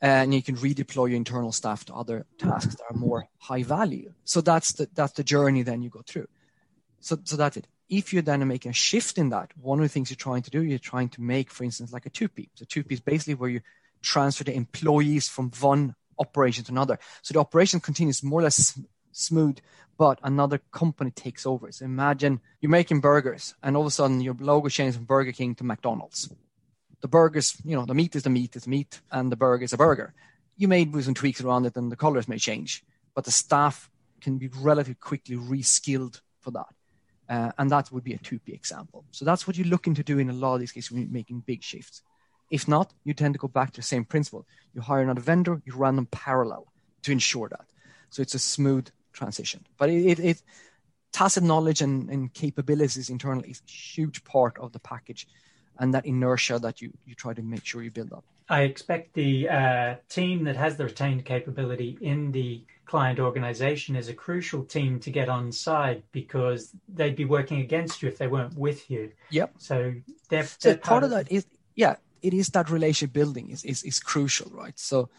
and 0.00 0.32
you 0.32 0.42
can 0.42 0.56
redeploy 0.56 1.08
your 1.08 1.16
internal 1.16 1.52
staff 1.52 1.84
to 1.86 1.94
other 1.94 2.26
tasks 2.38 2.76
that 2.76 2.84
are 2.90 2.96
more 2.96 3.28
high 3.38 3.62
value. 3.62 4.12
So 4.24 4.40
that's 4.40 4.72
the 4.72 4.88
that's 4.94 5.12
the 5.12 5.24
journey 5.24 5.62
then 5.62 5.82
you 5.82 5.90
go 5.90 6.02
through. 6.06 6.28
So 7.00 7.18
so 7.24 7.36
that's 7.36 7.56
it. 7.56 7.66
If 7.88 8.12
you're 8.12 8.22
then 8.22 8.46
making 8.46 8.70
a 8.70 8.74
shift 8.74 9.18
in 9.18 9.30
that, 9.30 9.50
one 9.60 9.78
of 9.78 9.84
the 9.84 9.88
things 9.88 10.10
you're 10.10 10.16
trying 10.16 10.42
to 10.42 10.50
do, 10.50 10.62
you're 10.62 10.78
trying 10.78 11.08
to 11.10 11.22
make, 11.22 11.50
for 11.50 11.64
instance, 11.64 11.92
like 11.92 12.06
a 12.06 12.10
TUPE. 12.10 12.50
So 12.54 12.64
TUPE 12.64 12.92
is 12.92 13.00
basically 13.00 13.34
where 13.34 13.50
you 13.50 13.60
transfer 14.02 14.44
the 14.44 14.54
employees 14.54 15.28
from 15.28 15.50
one 15.60 15.94
operation 16.18 16.64
to 16.64 16.72
another. 16.72 16.98
So 17.22 17.32
the 17.32 17.40
operation 17.40 17.80
continues 17.80 18.22
more 18.22 18.40
or 18.40 18.44
less 18.44 18.78
smooth, 19.12 19.58
but 19.96 20.18
another 20.22 20.58
company 20.70 21.10
takes 21.10 21.46
over. 21.46 21.72
So 21.72 21.84
imagine 21.84 22.40
you're 22.60 22.70
making 22.70 23.00
burgers 23.00 23.54
and 23.62 23.76
all 23.76 23.82
of 23.82 23.88
a 23.88 23.90
sudden 23.90 24.20
your 24.20 24.36
logo 24.38 24.68
changes 24.68 24.96
from 24.96 25.06
Burger 25.06 25.32
King 25.32 25.54
to 25.56 25.64
McDonald's 25.64 26.28
the 27.00 27.08
burgers, 27.08 27.56
you 27.64 27.76
know, 27.76 27.84
the 27.84 27.94
meat 27.94 28.16
is 28.16 28.22
the 28.22 28.30
meat 28.30 28.56
is 28.56 28.66
meat, 28.66 29.00
and 29.10 29.30
the 29.30 29.36
burger 29.36 29.64
is 29.64 29.72
a 29.72 29.76
burger. 29.76 30.14
You 30.56 30.68
may 30.68 30.84
do 30.84 31.00
some 31.02 31.14
tweaks 31.14 31.40
around 31.40 31.66
it, 31.66 31.76
and 31.76 31.92
the 31.92 31.96
colors 31.96 32.28
may 32.28 32.38
change, 32.38 32.84
but 33.14 33.24
the 33.24 33.30
staff 33.30 33.90
can 34.20 34.38
be 34.38 34.48
relatively 34.48 34.94
quickly 34.94 35.36
reskilled 35.36 36.20
for 36.40 36.50
that. 36.52 36.66
Uh, 37.28 37.52
and 37.58 37.70
that 37.70 37.92
would 37.92 38.04
be 38.04 38.14
a 38.14 38.18
TUPE 38.18 38.48
example. 38.48 39.04
So 39.10 39.24
that's 39.24 39.46
what 39.46 39.56
you're 39.56 39.66
looking 39.66 39.94
to 39.94 40.02
do 40.02 40.18
in 40.18 40.30
a 40.30 40.32
lot 40.32 40.54
of 40.54 40.60
these 40.60 40.72
cases 40.72 40.90
when 40.90 41.02
you're 41.02 41.10
making 41.10 41.40
big 41.40 41.62
shifts. 41.62 42.02
If 42.50 42.66
not, 42.66 42.92
you 43.04 43.12
tend 43.12 43.34
to 43.34 43.38
go 43.38 43.48
back 43.48 43.72
to 43.72 43.80
the 43.80 43.86
same 43.86 44.04
principle. 44.04 44.46
You 44.74 44.80
hire 44.80 45.02
another 45.02 45.20
vendor, 45.20 45.60
you 45.66 45.74
run 45.74 45.96
them 45.96 46.06
parallel 46.06 46.66
to 47.02 47.12
ensure 47.12 47.48
that. 47.50 47.66
So 48.08 48.22
it's 48.22 48.34
a 48.34 48.38
smooth 48.38 48.88
transition. 49.12 49.66
But 49.76 49.90
it, 49.90 50.06
it, 50.06 50.18
it 50.20 50.42
tacit 51.12 51.42
knowledge 51.42 51.82
and, 51.82 52.08
and 52.08 52.32
capabilities 52.32 53.10
internally 53.10 53.50
is 53.50 53.60
a 53.66 53.70
huge 53.70 54.24
part 54.24 54.56
of 54.58 54.72
the 54.72 54.78
package 54.78 55.26
and 55.78 55.94
that 55.94 56.06
inertia 56.06 56.58
that 56.58 56.80
you 56.80 56.92
you 57.06 57.14
try 57.14 57.32
to 57.34 57.42
make 57.42 57.64
sure 57.64 57.82
you 57.82 57.90
build 57.90 58.12
up. 58.12 58.24
I 58.48 58.62
expect 58.62 59.14
the 59.14 59.48
uh, 59.48 59.94
team 60.08 60.44
that 60.44 60.56
has 60.56 60.76
the 60.76 60.84
retained 60.84 61.24
capability 61.24 61.98
in 62.00 62.32
the 62.32 62.62
client 62.86 63.20
organization 63.20 63.94
is 63.94 64.08
a 64.08 64.14
crucial 64.14 64.64
team 64.64 64.98
to 65.00 65.10
get 65.10 65.28
on 65.28 65.52
side 65.52 66.02
because 66.10 66.74
they'd 66.88 67.16
be 67.16 67.26
working 67.26 67.60
against 67.60 68.02
you 68.02 68.08
if 68.08 68.16
they 68.16 68.26
weren't 68.26 68.56
with 68.56 68.90
you. 68.90 69.12
Yep. 69.30 69.54
So 69.58 69.94
they're, 70.30 70.44
so 70.44 70.56
they're 70.62 70.74
part, 70.74 70.84
part 70.84 71.04
of 71.04 71.10
that 71.10 71.30
is 71.30 71.46
yeah, 71.76 71.96
it 72.22 72.32
is 72.32 72.48
that 72.48 72.70
relationship 72.70 73.12
building 73.12 73.50
is, 73.50 73.64
is 73.64 73.82
is 73.82 74.00
crucial, 74.00 74.50
right? 74.50 74.78
So 74.78 75.10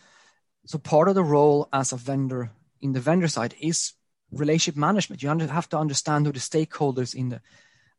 so 0.65 0.80
part 0.80 1.08
of 1.08 1.15
the 1.15 1.24
role 1.24 1.70
as 1.72 1.94
a 1.94 1.98
vendor 1.98 2.52
in 2.82 2.94
the 2.94 3.00
vendor 3.00 3.28
side 3.28 3.54
is 3.62 3.94
relationship 4.32 4.76
management. 4.76 5.22
You 5.22 5.30
have 5.30 5.70
to 5.70 5.78
understand 5.78 6.26
who 6.26 6.32
the 6.32 6.39
stakeholders 6.39 7.13
in 7.13 7.30
the 7.30 7.42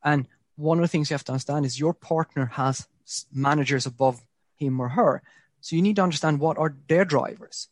and 0.02 0.26
one 0.56 0.78
of 0.78 0.82
the 0.82 0.88
things 0.88 1.10
you 1.10 1.14
have 1.14 1.24
to 1.24 1.32
understand 1.32 1.64
is 1.64 1.78
your 1.78 1.94
partner 1.94 2.46
has 2.46 2.86
managers 3.32 3.86
above 3.86 4.20
him 4.60 4.80
or 4.80 4.90
her. 4.90 5.22
So 5.60 5.76
you 5.76 5.82
need 5.82 5.96
to 5.96 6.02
understand 6.02 6.40
what 6.40 6.58
are 6.58 6.76
their 6.88 7.04
drivers. 7.04 7.68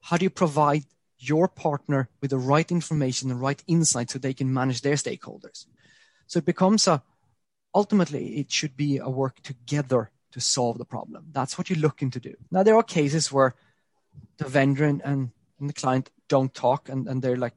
How 0.00 0.16
do 0.16 0.24
you 0.24 0.30
provide 0.30 0.84
your 1.18 1.46
partner 1.46 2.08
with 2.20 2.30
the 2.30 2.38
right 2.38 2.70
information, 2.70 3.28
the 3.28 3.34
right 3.36 3.62
insight 3.66 4.10
so 4.10 4.18
they 4.18 4.34
can 4.34 4.52
manage 4.52 4.80
their 4.80 4.94
stakeholders? 4.94 5.66
So 6.26 6.38
it 6.38 6.44
becomes 6.44 6.88
a, 6.88 7.02
ultimately, 7.74 8.38
it 8.38 8.50
should 8.50 8.76
be 8.76 8.98
a 8.98 9.08
work 9.08 9.40
together 9.42 10.10
to 10.32 10.40
solve 10.40 10.78
the 10.78 10.84
problem. 10.84 11.26
That's 11.30 11.56
what 11.56 11.70
you're 11.70 11.78
looking 11.78 12.10
to 12.12 12.20
do. 12.20 12.34
Now, 12.50 12.62
there 12.62 12.76
are 12.76 12.82
cases 12.82 13.30
where 13.30 13.54
the 14.38 14.48
vendor 14.48 14.84
and, 14.84 15.02
and, 15.04 15.30
the 15.60 15.72
client 15.72 16.10
don't 16.26 16.52
talk 16.52 16.88
and, 16.88 17.06
and 17.06 17.22
they're 17.22 17.36
like, 17.36 17.54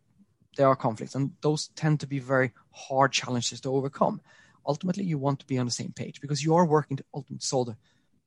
there 0.58 0.68
are 0.68 0.76
conflicts. 0.76 1.16
And 1.16 1.32
those 1.42 1.70
tend 1.70 2.02
to 2.02 2.08
be 2.08 2.20
very 2.20 2.52
hard 2.70 3.12
challenges 3.12 3.62
to 3.62 3.74
overcome 3.74 4.22
ultimately 4.66 5.04
you 5.04 5.18
want 5.18 5.40
to 5.40 5.46
be 5.46 5.58
on 5.58 5.66
the 5.66 5.72
same 5.72 5.92
page 5.92 6.22
because 6.22 6.44
you 6.44 6.56
are 6.56 6.66
working 6.66 6.98
to 6.98 7.06
ultimately 7.14 7.44
solve 7.44 7.68
the, 7.68 7.78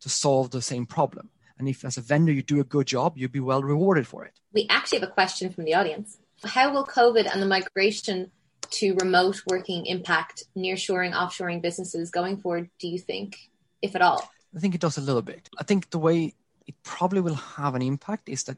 to 0.00 0.08
solve 0.08 0.50
the 0.50 0.62
same 0.62 0.86
problem. 0.86 1.30
And 1.58 1.68
if 1.68 1.84
as 1.84 1.96
a 1.96 2.00
vendor 2.00 2.32
you 2.32 2.42
do 2.42 2.60
a 2.60 2.64
good 2.64 2.86
job, 2.86 3.16
you'll 3.16 3.30
be 3.30 3.40
well 3.40 3.62
rewarded 3.62 4.06
for 4.06 4.24
it. 4.24 4.32
We 4.52 4.66
actually 4.70 5.00
have 5.00 5.08
a 5.08 5.12
question 5.12 5.50
from 5.50 5.64
the 5.64 5.74
audience. 5.74 6.18
How 6.44 6.72
will 6.72 6.86
COVID 6.86 7.30
and 7.30 7.42
the 7.42 7.46
migration 7.46 8.30
to 8.70 8.94
remote 8.94 9.42
working 9.46 9.86
impact 9.86 10.44
nearshoring, 10.56 11.12
offshoring 11.12 11.60
businesses 11.60 12.10
going 12.10 12.36
forward, 12.36 12.70
do 12.78 12.86
you 12.86 12.98
think, 12.98 13.50
if 13.82 13.96
at 13.96 14.02
all? 14.02 14.30
I 14.54 14.60
think 14.60 14.74
it 14.74 14.80
does 14.80 14.98
a 14.98 15.02
little 15.02 15.22
bit. 15.22 15.48
I 15.58 15.64
think 15.64 15.90
the 15.90 15.98
way 15.98 16.34
it 16.66 16.74
probably 16.82 17.20
will 17.20 17.34
have 17.34 17.74
an 17.74 17.82
impact 17.82 18.28
is 18.28 18.44
that 18.44 18.56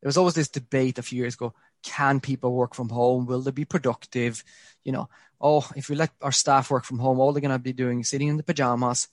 there 0.00 0.08
was 0.08 0.16
always 0.16 0.34
this 0.34 0.48
debate 0.48 0.98
a 0.98 1.02
few 1.02 1.18
years 1.18 1.34
ago 1.34 1.54
can 1.82 2.20
people 2.20 2.52
work 2.52 2.74
from 2.74 2.88
home? 2.90 3.26
Will 3.26 3.40
they 3.40 3.50
be 3.50 3.64
productive? 3.64 4.44
You 4.84 4.92
know, 4.92 5.08
oh, 5.40 5.66
if 5.76 5.88
we 5.88 5.96
let 5.96 6.10
our 6.20 6.32
staff 6.32 6.70
work 6.70 6.84
from 6.84 6.98
home, 6.98 7.18
all 7.18 7.32
they're 7.32 7.40
going 7.40 7.52
to 7.52 7.58
be 7.58 7.72
doing 7.72 8.00
is 8.00 8.08
sitting 8.10 8.28
in 8.28 8.36
the 8.36 8.42
pajamas 8.42 9.08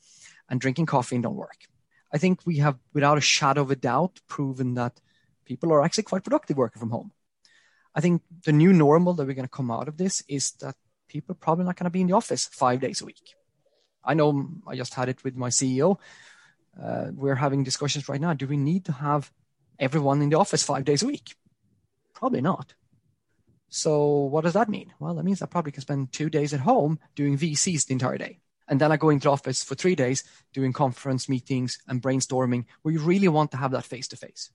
and 0.50 0.60
drinking 0.60 0.86
coffee 0.86 1.18
don't 1.20 1.36
work. 1.36 1.68
I 2.14 2.18
think 2.18 2.46
we 2.46 2.58
have, 2.58 2.78
without 2.94 3.18
a 3.18 3.22
shadow 3.22 3.62
of 3.62 3.72
a 3.72 3.76
doubt, 3.76 4.20
proven 4.28 4.76
that 4.76 5.00
people 5.46 5.74
are 5.74 5.84
actually 5.84 6.04
quite 6.04 6.24
productive 6.24 6.58
working 6.58 6.80
from 6.80 6.90
home. 6.90 7.12
I 7.94 8.02
think 8.02 8.22
the 8.46 8.52
new 8.52 8.74
normal 8.74 9.14
that 9.14 9.26
we're 9.26 9.34
going 9.34 9.46
to 9.46 9.50
come 9.50 9.72
out 9.72 9.88
of 9.88 9.98
this 9.98 10.24
is 10.28 10.52
that 10.62 10.76
people 11.08 11.34
are 11.34 11.36
probably 11.36 11.66
not 11.66 11.76
going 11.76 11.86
to 11.86 11.90
be 11.90 12.02
in 12.02 12.08
the 12.08 12.16
office 12.16 12.46
five 12.46 12.80
days 12.80 13.02
a 13.02 13.06
week. 13.06 13.34
I 14.04 14.14
know 14.14 14.50
I 14.68 14.76
just 14.76 14.94
had 14.94 15.10
it 15.10 15.24
with 15.24 15.36
my 15.36 15.50
CEO. 15.50 16.00
Uh, 16.82 17.08
we're 17.14 17.36
having 17.36 17.64
discussions 17.64 18.08
right 18.08 18.22
now. 18.22 18.34
Do 18.34 18.48
we 18.48 18.58
need 18.58 18.86
to 18.86 18.92
have 18.92 19.32
everyone 19.80 20.22
in 20.22 20.30
the 20.30 20.38
office 20.38 20.64
five 20.64 20.86
days 20.86 21.04
a 21.04 21.08
week? 21.08 21.36
Probably 22.14 22.42
not. 22.42 22.74
So 23.70 24.24
what 24.26 24.44
does 24.44 24.54
that 24.54 24.70
mean? 24.70 24.94
Well, 25.00 25.16
that 25.16 25.24
means 25.24 25.42
I 25.42 25.46
probably 25.46 25.72
can 25.72 25.82
spend 25.82 26.14
two 26.14 26.30
days 26.30 26.54
at 26.54 26.62
home 26.62 27.00
doing 27.16 27.38
VCs 27.38 27.88
the 27.88 27.94
entire 27.94 28.18
day. 28.18 28.40
And 28.68 28.82
then 28.82 28.92
I 28.92 28.98
go 28.98 29.10
into 29.10 29.30
office 29.30 29.64
for 29.64 29.76
three 29.76 29.96
days 29.96 30.24
doing 30.54 30.74
conference 30.74 31.30
meetings 31.30 31.80
and 31.88 32.02
brainstorming 32.02 32.66
where 32.82 32.94
you 32.94 33.00
really 33.00 33.28
want 33.28 33.52
to 33.52 33.58
have 33.58 33.72
that 33.72 33.86
face 33.86 34.08
to 34.10 34.18
face. 34.18 34.52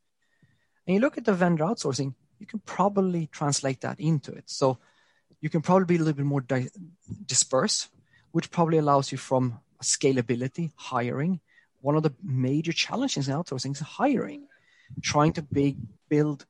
And 0.86 0.94
you 0.94 1.00
look 1.00 1.16
at 1.16 1.24
the 1.24 1.32
vendor 1.32 1.64
outsourcing, 1.64 2.14
you 2.38 2.46
can 2.46 2.60
probably 2.60 3.28
translate 3.28 3.80
that 3.82 4.00
into 4.00 4.32
it. 4.32 4.44
So 4.50 4.78
you 5.40 5.48
can 5.48 5.62
probably 5.62 5.86
be 5.86 5.96
a 5.96 5.98
little 5.98 6.14
bit 6.14 6.26
more 6.26 6.40
di- 6.40 6.68
dispersed, 7.26 7.88
which 8.32 8.50
probably 8.50 8.78
allows 8.78 9.12
you 9.12 9.18
from 9.18 9.60
scalability, 9.82 10.72
hiring. 10.76 11.40
One 11.80 11.96
of 11.96 12.02
the 12.02 12.14
major 12.22 12.72
challenges 12.72 13.28
in 13.28 13.34
outsourcing 13.34 13.72
is 13.72 13.80
hiring, 13.80 14.46
trying 15.02 15.32
to 15.34 15.42
big, 15.42 15.78
build 16.08 16.46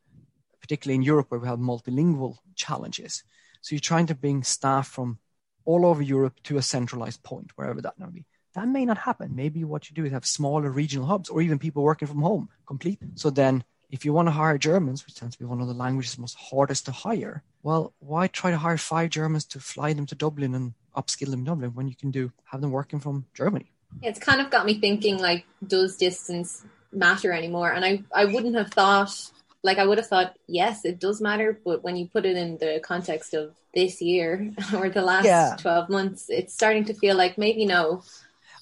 particularly 0.60 0.94
in 0.94 1.02
Europe 1.02 1.30
where 1.30 1.40
we 1.40 1.48
have 1.48 1.58
multilingual 1.58 2.38
challenges. 2.54 3.24
So 3.60 3.74
you're 3.74 3.80
trying 3.80 4.06
to 4.06 4.14
bring 4.14 4.42
staff 4.42 4.88
from 4.88 5.18
all 5.64 5.86
over 5.86 6.02
Europe 6.02 6.34
to 6.44 6.58
a 6.58 6.62
centralized 6.62 7.22
point, 7.22 7.52
wherever 7.56 7.80
that 7.80 7.98
may 7.98 8.06
be. 8.06 8.24
That 8.54 8.68
may 8.68 8.84
not 8.84 8.98
happen. 8.98 9.34
Maybe 9.34 9.64
what 9.64 9.88
you 9.88 9.94
do 9.94 10.04
is 10.04 10.12
have 10.12 10.26
smaller 10.26 10.70
regional 10.70 11.06
hubs 11.06 11.30
or 11.30 11.40
even 11.40 11.58
people 11.58 11.82
working 11.82 12.08
from 12.08 12.20
home 12.20 12.48
complete. 12.66 12.98
So 13.14 13.30
then 13.30 13.64
if 13.90 14.04
you 14.04 14.12
want 14.12 14.26
to 14.28 14.32
hire 14.32 14.58
Germans, 14.58 15.06
which 15.06 15.14
tends 15.14 15.36
to 15.36 15.38
be 15.38 15.44
one 15.44 15.60
of 15.60 15.68
the 15.68 15.74
languages 15.74 16.18
most 16.18 16.36
hardest 16.36 16.86
to 16.86 16.92
hire, 16.92 17.42
well, 17.62 17.94
why 18.00 18.26
try 18.26 18.50
to 18.50 18.56
hire 18.56 18.78
five 18.78 19.10
Germans 19.10 19.44
to 19.46 19.60
fly 19.60 19.92
them 19.92 20.06
to 20.06 20.14
Dublin 20.14 20.54
and 20.54 20.74
upskill 20.96 21.30
them 21.30 21.40
in 21.40 21.44
Dublin 21.44 21.74
when 21.74 21.88
you 21.88 21.94
can 21.94 22.10
do 22.10 22.32
have 22.44 22.60
them 22.60 22.70
working 22.70 23.00
from 23.00 23.26
Germany? 23.34 23.70
It's 24.02 24.18
kind 24.18 24.40
of 24.40 24.50
got 24.50 24.64
me 24.66 24.80
thinking 24.80 25.18
like, 25.18 25.44
does 25.66 25.96
distance 25.96 26.64
matter 26.92 27.32
anymore? 27.32 27.72
And 27.72 27.84
I, 27.84 28.02
I 28.14 28.24
wouldn't 28.24 28.56
have 28.56 28.70
thought 28.70 29.30
like 29.62 29.78
I 29.78 29.86
would 29.86 29.98
have 29.98 30.08
thought, 30.08 30.36
yes, 30.46 30.84
it 30.84 30.98
does 30.98 31.20
matter, 31.20 31.58
but 31.64 31.82
when 31.84 31.96
you 31.96 32.08
put 32.08 32.26
it 32.26 32.36
in 32.36 32.58
the 32.58 32.80
context 32.82 33.32
of 33.34 33.54
this 33.74 34.02
year 34.02 34.52
or 34.76 34.88
the 34.88 35.02
last 35.02 35.24
yeah. 35.24 35.56
12 35.58 35.88
months, 35.88 36.26
it's 36.28 36.54
starting 36.54 36.84
to 36.86 36.94
feel 36.94 37.16
like 37.16 37.38
maybe 37.38 37.64
no. 37.64 38.02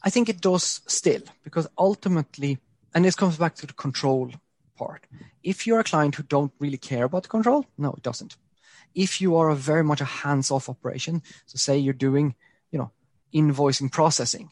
I 0.03 0.11
think 0.11 0.29
it 0.29 0.41
does 0.41 0.81
still, 0.87 1.23
because 1.43 1.67
ultimately, 1.77 2.59
and 2.95 3.05
this 3.05 3.17
comes 3.17 3.37
back 3.37 3.55
to 3.57 3.67
the 3.67 3.73
control 3.73 4.31
part. 4.77 5.07
If 5.43 5.67
you're 5.67 5.81
a 5.81 5.85
client 5.85 6.15
who 6.15 6.23
don't 6.23 6.53
really 6.59 6.79
care 6.79 7.05
about 7.05 7.23
the 7.25 7.29
control, 7.29 7.67
no, 7.79 7.93
it 7.93 8.03
doesn't. 8.03 8.37
If 8.95 9.21
you 9.21 9.37
are 9.37 9.51
a 9.51 9.57
very 9.57 9.85
much 9.85 10.01
a 10.01 10.05
hands-off 10.05 10.69
operation, 10.69 11.23
so 11.47 11.57
say 11.57 11.79
you're 11.79 11.95
doing, 11.95 12.35
you 12.71 12.79
know, 12.79 12.91
invoicing 13.33 13.91
processing, 13.93 14.51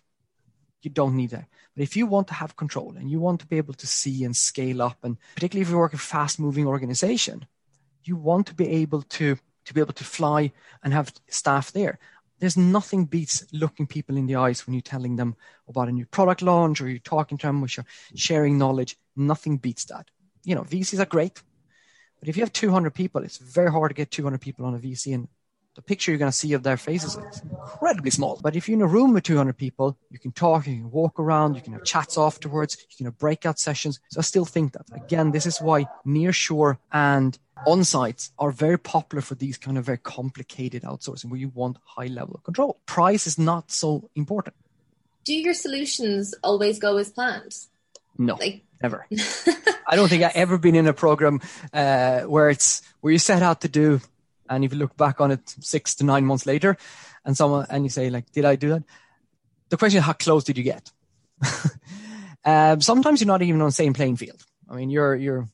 you 0.83 0.91
don't 0.91 1.17
need 1.17 1.31
that. 1.31 1.47
But 1.79 1.85
if 1.85 1.97
you 1.97 2.07
want 2.07 2.27
to 2.27 2.35
have 2.35 2.57
control 2.57 2.97
and 2.97 3.09
you 3.09 3.21
want 3.21 3.38
to 3.38 3.47
be 3.47 3.57
able 3.57 3.75
to 3.75 3.87
see 3.87 4.25
and 4.25 4.35
scale 4.35 4.83
up, 4.83 4.99
and 5.05 5.17
particularly 5.37 5.62
if 5.62 5.71
you 5.71 5.79
work 5.79 5.95
a 5.95 5.97
fast-moving 5.97 6.67
organization, 6.67 7.47
you 8.03 8.17
want 8.17 8.49
to 8.49 8.55
be 8.55 8.67
able 8.69 9.03
to 9.03 9.37
to 9.64 9.75
be 9.75 9.81
able 9.81 9.93
to 9.93 10.03
fly 10.03 10.51
and 10.83 10.93
have 10.93 11.12
staff 11.29 11.71
there. 11.71 12.01
There's 12.41 12.57
nothing 12.57 13.05
beats 13.05 13.47
looking 13.53 13.87
people 13.87 14.17
in 14.17 14.27
the 14.27 14.35
eyes 14.35 14.67
when 14.67 14.75
you're 14.75 14.81
telling 14.81 15.14
them 15.14 15.37
about 15.69 15.88
a 15.88 15.93
new 15.93 16.05
product 16.05 16.43
launch 16.43 16.81
or 16.81 16.88
you're 16.88 16.99
talking 16.99 17.38
to 17.38 17.47
them, 17.47 17.62
or 17.62 17.69
you're 17.71 17.87
sharing 18.17 18.59
knowledge. 18.59 18.97
Nothing 19.14 19.57
beats 19.57 19.85
that. 19.85 20.09
You 20.43 20.57
know, 20.57 20.62
VCs 20.62 20.99
are 20.99 21.07
great, 21.07 21.41
but 22.19 22.29
if 22.29 22.37
you 22.37 22.43
have 22.43 22.53
200 22.53 22.93
people, 22.93 23.23
it's 23.23 23.38
very 23.38 23.71
hard 23.71 23.91
to 23.91 23.95
get 23.95 24.11
200 24.11 24.41
people 24.41 24.67
on 24.67 24.75
a 24.75 24.79
VC 24.79 25.14
and 25.14 25.29
the 25.79 25.83
picture 25.83 26.11
you're 26.11 26.19
going 26.19 26.29
to 26.31 26.37
see 26.37 26.55
of 26.55 26.64
their 26.64 26.77
faces 26.77 27.14
is 27.14 27.41
incredibly 27.41 28.11
small. 28.11 28.41
But 28.43 28.57
if 28.57 28.69
you're 28.69 28.75
in 28.75 28.83
a 28.83 28.87
room 28.88 29.12
with 29.12 29.23
200 29.23 29.57
people, 29.57 29.97
you 30.11 30.19
can 30.19 30.33
talk, 30.33 30.67
you 30.67 30.75
can 30.75 30.91
walk 30.91 31.21
around, 31.21 31.55
you 31.55 31.61
can 31.61 31.73
have 31.73 31.85
chats 31.85 32.19
afterwards, 32.19 32.77
you 32.91 32.97
can 32.97 33.07
have 33.07 33.17
breakout 33.17 33.61
sessions. 33.61 34.01
So 34.11 34.19
I 34.19 34.23
still 34.23 34.45
think 34.45 34.73
that, 34.73 34.87
again, 34.93 35.31
this 35.31 35.47
is 35.47 35.61
why 35.61 35.87
nearshore 36.05 36.79
and 36.91 37.38
on-sites 37.64 38.33
are 38.41 38.51
very 38.51 38.77
popular 38.77 39.23
for 39.23 39.37
these 39.37 39.57
kind 39.57 39.79
of 39.79 39.85
very 39.85 39.99
complicated 39.99 40.83
outsourcing 40.83 41.31
where 41.31 41.38
you 41.38 41.53
want 41.55 41.77
high 41.85 42.07
level 42.07 42.35
of 42.35 42.43
control. 42.43 42.81
Price 42.87 43.29
is 43.29 43.38
not 43.38 43.71
so 43.71 44.11
important. 44.17 44.57
Do 45.23 45.33
your 45.33 45.55
solutions 45.55 46.35
always 46.43 46.81
go 46.81 46.97
as 46.97 47.11
planned? 47.11 47.55
No, 48.19 48.35
like- 48.35 48.64
never. 48.83 49.07
I 49.87 49.95
don't 49.95 50.09
think 50.09 50.25
I've 50.25 50.35
ever 50.35 50.59
been 50.59 50.75
in 50.75 50.88
a 50.88 50.93
program 50.93 51.41
uh, 51.73 52.23
where 52.23 52.51
it's 52.51 52.83
where 53.01 53.12
you 53.12 53.21
set 53.21 53.43
out 53.43 53.61
to 53.61 53.69
do 53.69 54.01
and 54.49 54.65
if 54.65 54.73
you 54.73 54.79
look 54.79 54.97
back 54.97 55.21
on 55.21 55.31
it 55.31 55.55
six 55.61 55.95
to 55.97 56.05
nine 56.05 56.25
months 56.25 56.47
later, 56.47 56.77
and 57.25 57.37
someone 57.37 57.67
and 57.71 57.85
you 57.85 57.91
say 57.91 58.11
like, 58.11 58.31
"Did 58.33 58.45
I 58.45 58.57
do 58.57 58.71
that?" 58.71 58.85
The 59.69 59.77
question 59.77 59.99
is, 59.99 60.05
how 60.05 60.15
close 60.15 60.45
did 60.45 60.57
you 60.57 60.65
get? 60.65 60.91
um, 62.45 62.81
sometimes 62.81 63.21
you're 63.21 63.27
not 63.27 63.43
even 63.43 63.61
on 63.61 63.69
the 63.69 63.73
same 63.73 63.93
playing 63.93 64.17
field. 64.17 64.45
I 64.69 64.77
mean, 64.77 64.91
you're 64.91 65.15
you're 65.15 65.49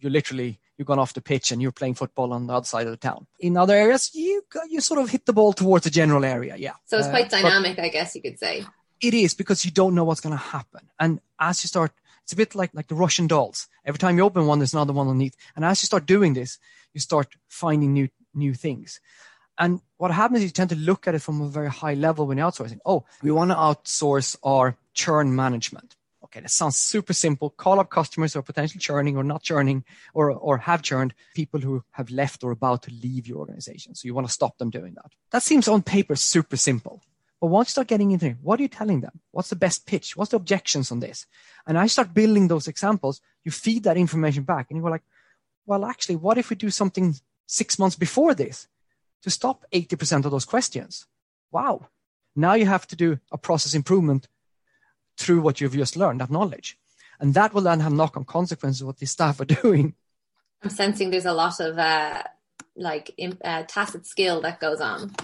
you're 0.00 0.10
literally 0.10 0.58
you've 0.76 0.86
gone 0.86 0.98
off 0.98 1.12
the 1.12 1.20
pitch 1.20 1.52
and 1.52 1.60
you're 1.60 1.72
playing 1.72 1.94
football 1.94 2.32
on 2.32 2.46
the 2.46 2.54
other 2.54 2.64
side 2.64 2.86
of 2.86 2.90
the 2.90 2.96
town. 2.96 3.26
In 3.38 3.56
other 3.56 3.74
areas, 3.74 4.10
you 4.14 4.42
you 4.68 4.80
sort 4.80 5.00
of 5.00 5.10
hit 5.10 5.26
the 5.26 5.32
ball 5.32 5.52
towards 5.52 5.86
a 5.86 5.90
general 5.90 6.24
area. 6.24 6.56
Yeah. 6.56 6.72
So 6.86 6.98
it's 6.98 7.08
quite 7.08 7.26
uh, 7.26 7.40
dynamic, 7.42 7.78
I 7.78 7.88
guess 7.88 8.14
you 8.14 8.22
could 8.22 8.38
say. 8.38 8.64
It 9.00 9.14
is 9.14 9.34
because 9.34 9.64
you 9.64 9.70
don't 9.70 9.94
know 9.94 10.04
what's 10.04 10.20
going 10.20 10.36
to 10.36 10.42
happen, 10.42 10.90
and 10.98 11.20
as 11.38 11.62
you 11.64 11.68
start, 11.68 11.92
it's 12.22 12.32
a 12.32 12.36
bit 12.36 12.54
like 12.54 12.70
like 12.74 12.88
the 12.88 12.94
Russian 12.94 13.26
dolls. 13.26 13.68
Every 13.84 13.98
time 13.98 14.16
you 14.16 14.24
open 14.24 14.46
one, 14.46 14.58
there's 14.58 14.74
another 14.74 14.92
one 14.92 15.08
underneath, 15.08 15.36
and 15.54 15.64
as 15.64 15.82
you 15.82 15.86
start 15.86 16.06
doing 16.06 16.34
this, 16.34 16.58
you 16.92 17.00
start 17.00 17.28
finding 17.48 17.92
new 17.92 18.08
new 18.34 18.54
things. 18.54 19.00
And 19.58 19.80
what 19.98 20.10
happens 20.10 20.38
is 20.38 20.44
you 20.44 20.50
tend 20.50 20.70
to 20.70 20.76
look 20.76 21.06
at 21.06 21.14
it 21.14 21.20
from 21.20 21.42
a 21.42 21.48
very 21.48 21.68
high 21.68 21.94
level 21.94 22.26
when 22.26 22.38
you're 22.38 22.50
outsourcing. 22.50 22.78
Oh, 22.86 23.04
we 23.22 23.30
want 23.30 23.50
to 23.50 23.56
outsource 23.56 24.36
our 24.42 24.76
churn 24.94 25.36
management. 25.36 25.96
Okay, 26.24 26.40
that 26.40 26.50
sounds 26.50 26.76
super 26.76 27.12
simple. 27.12 27.50
Call 27.50 27.80
up 27.80 27.90
customers 27.90 28.32
who 28.32 28.38
are 28.38 28.42
potentially 28.42 28.78
churning 28.78 29.16
or 29.16 29.24
not 29.24 29.42
churning 29.42 29.84
or, 30.14 30.30
or 30.30 30.58
have 30.58 30.80
churned, 30.80 31.12
people 31.34 31.60
who 31.60 31.82
have 31.90 32.08
left 32.10 32.44
or 32.44 32.52
about 32.52 32.84
to 32.84 32.92
leave 33.02 33.26
your 33.26 33.38
organization. 33.38 33.94
So 33.94 34.06
you 34.06 34.14
want 34.14 34.28
to 34.28 34.32
stop 34.32 34.56
them 34.56 34.70
doing 34.70 34.94
that. 34.94 35.12
That 35.32 35.42
seems 35.42 35.66
on 35.68 35.82
paper 35.82 36.16
super 36.16 36.56
simple. 36.56 37.02
But 37.40 37.48
once 37.48 37.68
you 37.68 37.72
start 37.72 37.88
getting 37.88 38.12
into 38.12 38.26
it, 38.26 38.36
what 38.42 38.60
are 38.60 38.62
you 38.62 38.68
telling 38.68 39.00
them? 39.00 39.20
What's 39.32 39.48
the 39.48 39.56
best 39.56 39.86
pitch? 39.86 40.16
What's 40.16 40.30
the 40.30 40.36
objections 40.36 40.92
on 40.92 41.00
this? 41.00 41.26
And 41.66 41.78
I 41.78 41.86
start 41.86 42.14
building 42.14 42.48
those 42.48 42.68
examples. 42.68 43.20
You 43.44 43.50
feed 43.50 43.84
that 43.84 43.96
information 43.96 44.44
back 44.44 44.66
and 44.70 44.76
you 44.76 44.82
go 44.82 44.90
like, 44.90 45.02
well, 45.66 45.84
actually, 45.84 46.16
what 46.16 46.38
if 46.38 46.50
we 46.50 46.56
do 46.56 46.70
something 46.70 47.14
six 47.50 47.78
months 47.78 47.96
before 47.96 48.32
this 48.34 48.68
to 49.22 49.30
stop 49.30 49.64
80% 49.72 50.24
of 50.24 50.30
those 50.30 50.44
questions. 50.44 51.06
Wow. 51.50 51.88
Now 52.36 52.54
you 52.54 52.66
have 52.66 52.86
to 52.88 52.96
do 52.96 53.18
a 53.32 53.38
process 53.38 53.74
improvement 53.74 54.28
through 55.18 55.40
what 55.40 55.60
you've 55.60 55.72
just 55.74 55.96
learned, 55.96 56.20
that 56.20 56.30
knowledge. 56.30 56.78
And 57.18 57.34
that 57.34 57.52
will 57.52 57.62
then 57.62 57.80
have 57.80 57.92
knock 57.92 58.16
on 58.16 58.24
consequences 58.24 58.80
of 58.80 58.86
what 58.86 58.98
the 58.98 59.06
staff 59.06 59.40
are 59.40 59.44
doing. 59.62 59.94
I'm 60.62 60.70
sensing 60.70 61.10
there's 61.10 61.26
a 61.26 61.32
lot 61.32 61.58
of 61.58 61.76
uh, 61.76 62.22
like 62.76 63.10
uh, 63.44 63.64
tacit 63.64 64.06
skill 64.06 64.40
that 64.42 64.60
goes 64.60 64.80
on. 64.80 65.14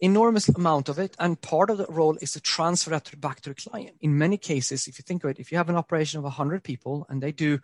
Enormous 0.00 0.48
amount 0.48 0.88
of 0.88 0.98
it. 0.98 1.14
And 1.18 1.40
part 1.40 1.68
of 1.68 1.78
the 1.78 1.86
role 1.88 2.16
is 2.22 2.32
to 2.32 2.40
transfer 2.40 2.90
that 2.90 3.20
back 3.20 3.42
to 3.42 3.50
the 3.50 3.54
client. 3.54 3.96
In 4.00 4.16
many 4.16 4.38
cases, 4.38 4.88
if 4.88 4.98
you 4.98 5.02
think 5.02 5.24
of 5.24 5.30
it, 5.30 5.38
if 5.38 5.52
you 5.52 5.58
have 5.58 5.68
an 5.68 5.76
operation 5.76 6.18
of 6.18 6.24
100 6.24 6.64
people 6.64 7.06
and 7.08 7.22
they 7.22 7.32
do 7.32 7.60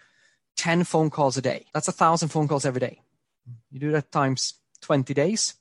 10 0.56 0.84
phone 0.84 1.08
calls 1.08 1.38
a 1.38 1.42
day, 1.42 1.66
that's 1.72 1.88
a 1.88 1.92
thousand 1.92 2.28
phone 2.28 2.46
calls 2.46 2.66
every 2.66 2.80
day. 2.80 3.00
You 3.70 3.80
do 3.80 3.92
that 3.92 4.12
times 4.12 4.54
20 4.82 5.14
days. 5.14 5.54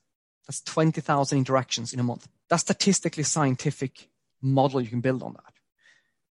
That's 0.46 0.60
20,000 0.62 1.38
interactions 1.38 1.92
in 1.92 2.00
a 2.00 2.02
month. 2.02 2.28
That's 2.48 2.62
statistically 2.62 3.22
scientific 3.22 4.08
model 4.40 4.80
you 4.80 4.88
can 4.88 5.00
build 5.00 5.22
on 5.22 5.34
that. 5.34 5.54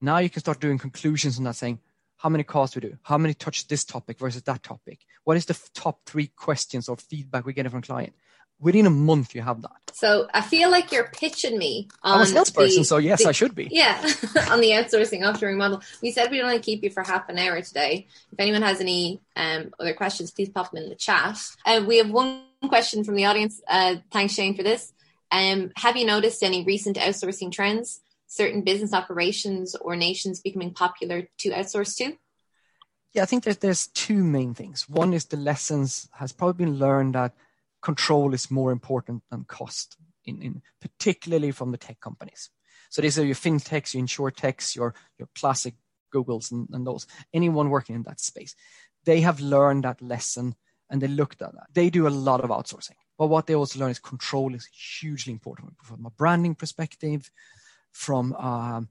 Now 0.01 0.19
you 0.19 0.31
can 0.31 0.41
start 0.41 0.61
doing 0.61 0.79
conclusions 0.79 1.39
on 1.39 1.45
that 1.45 1.57
saying, 1.57 1.81
how 2.17 2.29
many 2.29 2.45
calls 2.45 2.73
do 2.73 2.81
we 2.81 2.89
do? 2.91 2.99
How 3.03 3.19
many 3.19 3.35
touch 3.35 3.67
this 3.69 3.85
topic 3.85 4.19
versus 4.19 4.43
that 4.43 4.63
topic? 4.63 5.01
What 5.25 5.37
is 5.37 5.47
the 5.47 5.59
top 5.75 6.01
three 6.07 6.29
questions 6.29 6.89
or 6.89 6.97
feedback 6.97 7.45
we 7.45 7.53
get 7.53 7.71
from 7.71 7.83
client? 7.83 8.15
Within 8.61 8.87
a 8.87 8.91
month 8.91 9.35
you 9.35 9.43
have 9.43 9.63
that. 9.63 9.71
So 9.93 10.27
I 10.35 10.41
feel 10.41 10.71
like 10.71 10.91
you're 10.91 11.09
pitching 11.09 11.57
me 11.57 11.89
on 12.03 12.17
I'm 12.17 12.23
a 12.23 12.27
salesperson, 12.27 12.81
the, 12.81 12.85
so 12.85 12.97
yes, 12.97 13.23
the, 13.23 13.29
I 13.29 13.33
should 13.33 13.55
be. 13.55 13.69
Yeah, 13.71 13.97
on 14.51 14.61
the 14.61 14.71
outsourcing 14.71 15.21
offshoring 15.21 15.57
model. 15.57 15.83
We 16.03 16.11
said 16.11 16.31
we'd 16.31 16.43
only 16.43 16.59
keep 16.59 16.83
you 16.83 16.91
for 16.91 17.03
half 17.03 17.29
an 17.29 17.39
hour 17.39 17.61
today. 17.61 18.09
If 18.33 18.41
anyone 18.41 18.63
has 18.63 18.81
any 18.81 19.21
um, 19.37 19.71
other 19.79 19.95
questions, 19.95 20.31
please 20.31 20.49
pop 20.49 20.73
them 20.73 20.83
in 20.83 20.89
the 20.89 20.97
chat. 20.97 21.39
Uh, 21.65 21.85
we 21.87 21.99
have 21.99 22.11
one 22.11 22.43
question 22.69 23.05
from 23.05 23.15
the 23.15 23.27
audience. 23.27 23.61
Uh, 23.69 23.97
thanks, 24.11 24.35
Shane, 24.35 24.57
for 24.57 24.63
this. 24.63 24.93
Um, 25.31 25.71
have 25.77 25.97
you 25.97 26.07
noticed 26.07 26.43
any 26.43 26.65
recent 26.65 26.97
outsourcing 26.97 27.53
trends? 27.53 28.01
Certain 28.27 28.63
business 28.63 28.93
operations 28.93 29.77
or 29.77 29.95
nations 29.95 30.41
becoming 30.41 30.73
popular 30.73 31.29
to 31.39 31.51
outsource 31.51 31.97
to? 31.99 32.17
Yeah, 33.13 33.23
I 33.23 33.27
think 33.27 33.45
there's 33.45 33.59
there's 33.59 33.87
two 33.89 34.25
main 34.25 34.55
things. 34.55 34.89
One 34.89 35.15
is 35.15 35.27
the 35.27 35.37
lessons 35.37 36.09
has 36.15 36.33
probably 36.33 36.65
been 36.65 36.79
learned 36.79 37.15
that 37.15 37.33
control 37.85 38.33
is 38.35 38.51
more 38.51 38.73
important 38.73 39.23
than 39.31 39.45
cost, 39.45 39.97
in, 40.25 40.43
in 40.43 40.63
particularly 40.81 41.53
from 41.53 41.71
the 41.71 41.79
tech 41.79 42.01
companies. 42.01 42.51
So 42.91 43.03
these 43.03 43.19
are 43.19 43.27
your 43.27 43.37
fintechs, 43.37 43.95
your 43.95 44.05
insurtechs, 44.05 44.75
your 44.75 44.95
your 45.19 45.29
classic 45.35 45.75
Googles 46.13 46.51
and, 46.51 46.69
and 46.73 46.87
those. 46.87 47.07
Anyone 47.33 47.71
working 47.71 47.95
in 47.95 48.05
that 48.05 48.21
space, 48.21 48.55
they 49.05 49.21
have 49.21 49.41
learned 49.41 49.85
that 49.85 50.01
lesson 50.01 50.55
and 50.91 51.01
they 51.01 51.09
looked 51.09 51.43
at 51.43 51.53
that. 51.53 51.67
They 51.73 51.91
do 51.91 52.07
a 52.07 52.19
lot 52.29 52.43
of 52.43 52.51
outsourcing, 52.51 52.99
but 53.19 53.27
what 53.27 53.47
they 53.47 53.55
also 53.55 53.79
learn 53.79 53.91
is 53.91 53.99
control 53.99 54.55
is 54.55 54.67
hugely 55.01 55.33
important 55.33 55.73
from 55.83 56.07
a 56.07 56.11
branding 56.11 56.55
perspective, 56.55 57.31
from 57.93 58.33
um, 58.35 58.89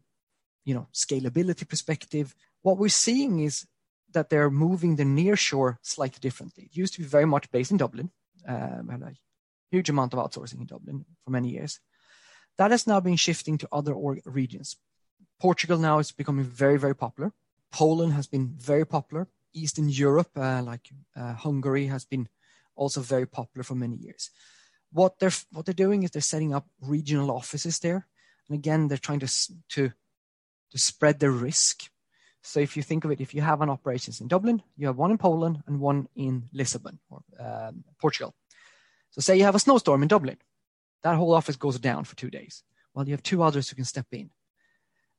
you 0.65 0.75
know 0.75 0.87
scalability 0.93 1.67
perspective. 1.67 2.35
What 2.61 2.77
we're 2.77 2.89
seeing 2.89 3.39
is 3.39 3.65
that 4.13 4.29
they're 4.29 4.51
moving 4.51 4.95
the 4.95 5.03
nearshore 5.03 5.77
slightly 5.81 6.19
differently. 6.19 6.65
It 6.65 6.77
used 6.77 6.93
to 6.93 7.01
be 7.01 7.07
very 7.07 7.25
much 7.25 7.49
based 7.51 7.71
in 7.71 7.77
Dublin, 7.77 8.11
um, 8.47 8.89
had 8.89 9.01
a 9.01 9.13
huge 9.71 9.89
amount 9.89 10.13
of 10.13 10.19
outsourcing 10.19 10.59
in 10.59 10.65
Dublin 10.65 11.05
for 11.23 11.31
many 11.31 11.49
years. 11.49 11.79
That 12.57 12.71
has 12.71 12.85
now 12.85 12.99
been 12.99 13.15
shifting 13.15 13.57
to 13.59 13.67
other 13.71 13.95
regions. 14.25 14.77
Portugal 15.39 15.77
now 15.77 15.99
is 15.99 16.11
becoming 16.11 16.45
very, 16.45 16.77
very 16.77 16.95
popular. 16.95 17.33
Poland 17.71 18.13
has 18.13 18.27
been 18.27 18.53
very 18.55 18.85
popular. 18.85 19.27
Eastern 19.53 19.89
Europe, 19.89 20.29
uh, 20.35 20.61
like 20.63 20.89
uh, 21.15 21.33
Hungary, 21.33 21.87
has 21.87 22.05
been 22.05 22.29
also 22.75 23.01
very 23.01 23.25
popular 23.25 23.63
for 23.63 23.75
many 23.75 23.95
years. 23.95 24.29
What 24.91 25.19
they're 25.19 25.31
what 25.51 25.65
they're 25.65 25.73
doing 25.73 26.03
is 26.03 26.11
they're 26.11 26.21
setting 26.21 26.53
up 26.53 26.67
regional 26.79 27.31
offices 27.31 27.79
there, 27.79 28.07
and 28.47 28.57
again 28.57 28.87
they're 28.87 28.97
trying 28.97 29.19
to 29.19 29.31
to 29.69 29.91
to 30.71 30.77
spread 30.77 31.19
the 31.19 31.31
risk. 31.31 31.83
So 32.45 32.59
if 32.59 32.75
you 32.75 32.83
think 32.83 33.05
of 33.05 33.11
it, 33.11 33.21
if 33.21 33.33
you 33.33 33.41
have 33.41 33.61
an 33.61 33.69
operations 33.69 34.19
in 34.19 34.27
Dublin, 34.27 34.61
you 34.75 34.87
have 34.87 34.97
one 34.97 35.11
in 35.11 35.17
Poland 35.17 35.63
and 35.65 35.79
one 35.79 36.07
in 36.15 36.49
Lisbon 36.51 36.99
or 37.09 37.21
um, 37.39 37.85
Portugal. 37.99 38.35
So 39.11 39.21
say 39.21 39.37
you 39.37 39.45
have 39.45 39.55
a 39.55 39.59
snowstorm 39.59 40.01
in 40.03 40.09
Dublin, 40.09 40.37
that 41.03 41.15
whole 41.15 41.33
office 41.33 41.55
goes 41.55 41.79
down 41.79 42.03
for 42.03 42.15
two 42.15 42.29
days. 42.29 42.63
Well, 42.93 43.07
you 43.07 43.13
have 43.13 43.23
two 43.23 43.43
others 43.43 43.69
who 43.69 43.75
can 43.75 43.85
step 43.85 44.07
in. 44.11 44.29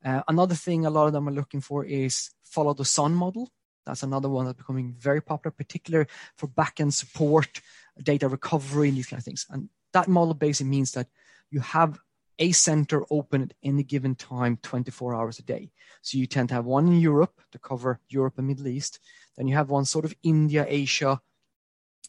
Uh, 0.05 0.23
another 0.29 0.55
thing 0.55 0.85
a 0.85 0.91
lot 0.91 1.07
of 1.07 1.15
them 1.15 1.29
are 1.29 1.33
looking 1.33 1.63
for 1.63 1.85
is 1.85 2.31
follow 2.43 2.75
the 2.75 2.85
sun 2.85 3.15
model. 3.15 3.51
That's 3.87 4.03
another 4.03 4.29
one 4.29 4.45
that's 4.45 4.59
becoming 4.59 4.95
very 4.99 5.23
popular, 5.23 5.51
particularly 5.51 6.09
for 6.37 6.47
backend 6.49 6.93
support, 6.93 7.61
data 8.03 8.29
recovery, 8.29 8.89
and 8.89 8.97
these 8.99 9.07
kind 9.07 9.19
of 9.19 9.25
things. 9.25 9.47
And 9.51 9.69
that 9.93 10.09
model 10.09 10.35
basically 10.35 10.71
means 10.71 10.93
that 10.93 11.09
you 11.51 11.61
have 11.61 11.99
a 12.39 12.53
center 12.53 13.05
open 13.11 13.43
at 13.43 13.55
any 13.63 13.83
given 13.83 14.15
time 14.15 14.59
24 14.63 15.15
hours 15.15 15.39
a 15.39 15.43
day. 15.43 15.71
So 16.03 16.19
you 16.19 16.27
tend 16.27 16.49
to 16.51 16.55
have 16.57 16.65
one 16.65 16.87
in 16.89 17.01
Europe 17.01 17.41
to 17.53 17.59
cover 17.59 18.01
Europe 18.09 18.35
and 18.39 18.47
Middle 18.47 18.69
East. 18.69 19.01
Then 19.37 19.49
you 19.49 19.55
have 19.55 19.71
one 19.71 19.85
sort 19.85 20.05
of 20.05 20.15
India, 20.23 20.67
Asia, 20.69 21.21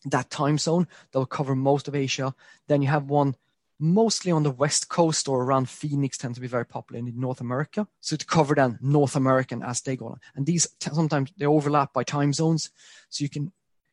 that 0.05 0.29
time 0.29 0.57
zone 0.57 0.88
that 1.11 1.19
will 1.19 1.25
cover 1.25 1.55
most 1.55 1.88
of 1.88 1.95
Asia. 1.95 2.33
Then 2.67 2.81
you 2.81 2.88
have 2.88 3.09
one 3.09 3.35
mostly 3.79 4.31
on 4.31 4.43
the 4.43 4.51
west 4.51 4.88
coast 4.88 5.27
or 5.27 5.43
around 5.43 5.69
Phoenix 5.69 6.17
tend 6.17 6.35
to 6.35 6.41
be 6.41 6.47
very 6.47 6.65
popular 6.65 6.99
in 6.99 7.19
North 7.19 7.41
America. 7.41 7.88
So 7.99 8.15
to 8.15 8.25
cover 8.25 8.55
then 8.55 8.79
North 8.81 9.15
American 9.15 9.61
as 9.61 9.81
they 9.81 9.95
go 9.95 10.07
on. 10.07 10.19
And 10.35 10.45
these 10.45 10.67
t- 10.79 10.91
sometimes 10.93 11.33
they 11.38 11.45
overlap 11.45 11.93
by 11.93 12.03
time 12.03 12.33
zones. 12.33 12.71
So 13.09 13.23
you 13.23 13.29
can 13.29 13.51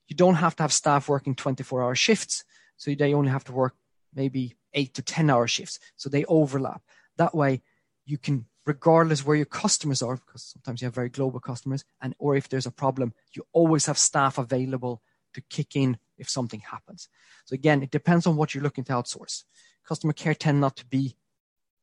you 0.09 0.17
don't 0.17 0.35
have 0.37 0.55
to 0.57 0.63
have 0.63 0.73
staff 0.73 1.09
working 1.09 1.35
24 1.35 1.83
hour 1.83 1.95
shifts. 1.95 2.45
So 2.77 2.95
they 2.95 3.15
only 3.15 3.31
have 3.31 3.45
to 3.45 3.53
work 3.53 3.75
maybe 4.15 4.57
eight 4.75 4.95
to 4.95 5.03
10 5.03 5.31
hour 5.31 5.47
shifts. 5.47 5.79
So 5.97 6.09
they 6.09 6.25
overlap. 6.25 6.83
That 7.17 7.35
way 7.35 7.63
you 8.05 8.19
can, 8.19 8.47
regardless 8.67 9.25
where 9.25 9.37
your 9.37 9.47
customers 9.47 10.03
are, 10.03 10.17
because 10.17 10.43
sometimes 10.43 10.81
you 10.81 10.87
have 10.87 10.95
very 10.95 11.09
global 11.09 11.41
customers, 11.41 11.85
and 12.01 12.15
or 12.19 12.37
if 12.37 12.49
there's 12.49 12.67
a 12.67 12.71
problem, 12.71 13.13
you 13.35 13.47
always 13.53 13.87
have 13.87 13.99
staff 13.99 14.39
available 14.39 15.03
to 15.35 15.41
kick 15.43 15.77
in 15.77 15.97
if 16.19 16.29
something 16.29 16.61
happens. 16.61 17.09
So 17.45 17.55
again, 17.55 17.83
it 17.83 17.91
depends 17.91 18.27
on 18.27 18.37
what 18.37 18.55
you're 18.55 18.63
looking 18.63 18.85
to 18.85 18.93
outsource. 18.93 19.45
Customer 19.87 20.13
care 20.13 20.35
tend 20.35 20.61
not 20.61 20.77
to 20.77 20.87
be 20.87 21.17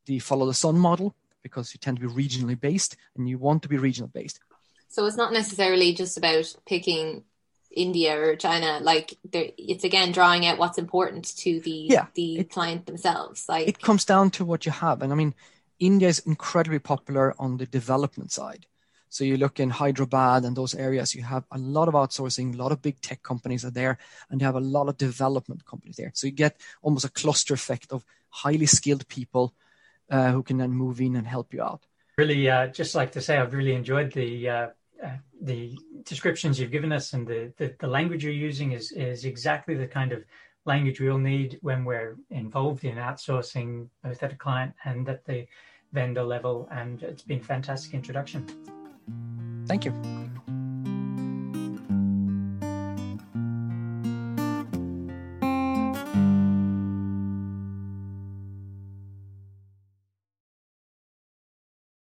the 0.05 0.19
follow 0.19 0.45
the 0.45 0.53
sun 0.53 0.77
model 0.77 1.15
because 1.43 1.73
you 1.73 1.79
tend 1.79 1.99
to 1.99 2.07
be 2.07 2.27
regionally 2.27 2.59
based 2.59 2.95
and 3.15 3.27
you 3.27 3.37
want 3.37 3.63
to 3.63 3.69
be 3.69 3.77
regional 3.77 4.09
based. 4.09 4.39
So 4.87 5.05
it's 5.05 5.17
not 5.17 5.33
necessarily 5.33 5.93
just 5.93 6.17
about 6.17 6.55
picking 6.65 7.23
India 7.71 8.19
or 8.19 8.35
China. 8.35 8.79
Like 8.81 9.17
it's 9.31 9.83
again 9.83 10.11
drawing 10.11 10.45
out 10.45 10.57
what's 10.57 10.77
important 10.77 11.35
to 11.37 11.59
the 11.59 11.87
yeah, 11.89 12.07
the 12.15 12.39
it, 12.39 12.49
client 12.49 12.85
themselves. 12.85 13.47
Like 13.47 13.67
it 13.67 13.81
comes 13.81 14.05
down 14.05 14.31
to 14.31 14.45
what 14.45 14.65
you 14.65 14.71
have, 14.71 15.01
and 15.01 15.11
I 15.11 15.15
mean, 15.15 15.35
India 15.79 16.07
is 16.07 16.19
incredibly 16.19 16.79
popular 16.79 17.35
on 17.39 17.57
the 17.57 17.65
development 17.65 18.31
side. 18.31 18.65
So 19.11 19.23
you 19.23 19.37
look 19.37 19.59
in 19.59 19.71
Hyderabad 19.71 20.45
and 20.45 20.55
those 20.55 20.75
areas, 20.75 21.15
you 21.15 21.23
have 21.23 21.43
a 21.51 21.57
lot 21.57 21.87
of 21.87 21.95
outsourcing, 21.95 22.53
a 22.53 22.57
lot 22.57 22.71
of 22.71 22.81
big 22.81 23.01
tech 23.01 23.23
companies 23.23 23.65
are 23.65 23.71
there, 23.71 23.97
and 24.29 24.39
you 24.39 24.45
have 24.45 24.55
a 24.55 24.59
lot 24.59 24.87
of 24.87 24.97
development 24.97 25.65
companies 25.65 25.95
there. 25.95 26.11
So 26.13 26.27
you 26.27 26.33
get 26.33 26.57
almost 26.83 27.05
a 27.05 27.09
cluster 27.09 27.55
effect 27.55 27.91
of 27.91 28.05
highly 28.29 28.67
skilled 28.67 29.07
people 29.07 29.55
uh, 30.11 30.31
who 30.31 30.43
can 30.43 30.57
then 30.57 30.71
move 30.71 31.01
in 31.01 31.15
and 31.15 31.25
help 31.25 31.53
you 31.53 31.63
out. 31.63 31.81
Really, 32.19 32.49
uh, 32.49 32.67
just 32.67 32.93
like 32.93 33.13
to 33.13 33.21
say, 33.21 33.37
I've 33.37 33.53
really 33.53 33.73
enjoyed 33.73 34.11
the 34.11 34.49
uh, 34.49 34.67
uh 35.03 35.17
the 35.41 35.77
descriptions 36.03 36.59
you've 36.59 36.71
given 36.71 36.91
us, 36.91 37.13
and 37.13 37.27
the, 37.27 37.53
the, 37.57 37.73
the 37.79 37.87
language 37.87 38.23
you're 38.23 38.33
using 38.33 38.71
is 38.73 38.91
is 38.91 39.25
exactly 39.25 39.75
the 39.75 39.87
kind 39.87 40.11
of 40.11 40.23
language 40.65 40.99
we'll 40.99 41.17
need 41.17 41.57
when 41.61 41.85
we're 41.85 42.17
involved 42.29 42.83
in 42.83 42.95
outsourcing, 42.95 43.87
both 44.03 44.21
at 44.23 44.33
a 44.33 44.35
client 44.35 44.73
and 44.85 45.07
at 45.09 45.25
the 45.25 45.47
vendor 45.93 46.23
level. 46.23 46.67
And 46.71 47.01
it's 47.03 47.23
been 47.23 47.39
a 47.39 47.43
fantastic 47.43 47.93
introduction. 47.93 48.45
Thank 49.65 49.85
you. 49.85 49.93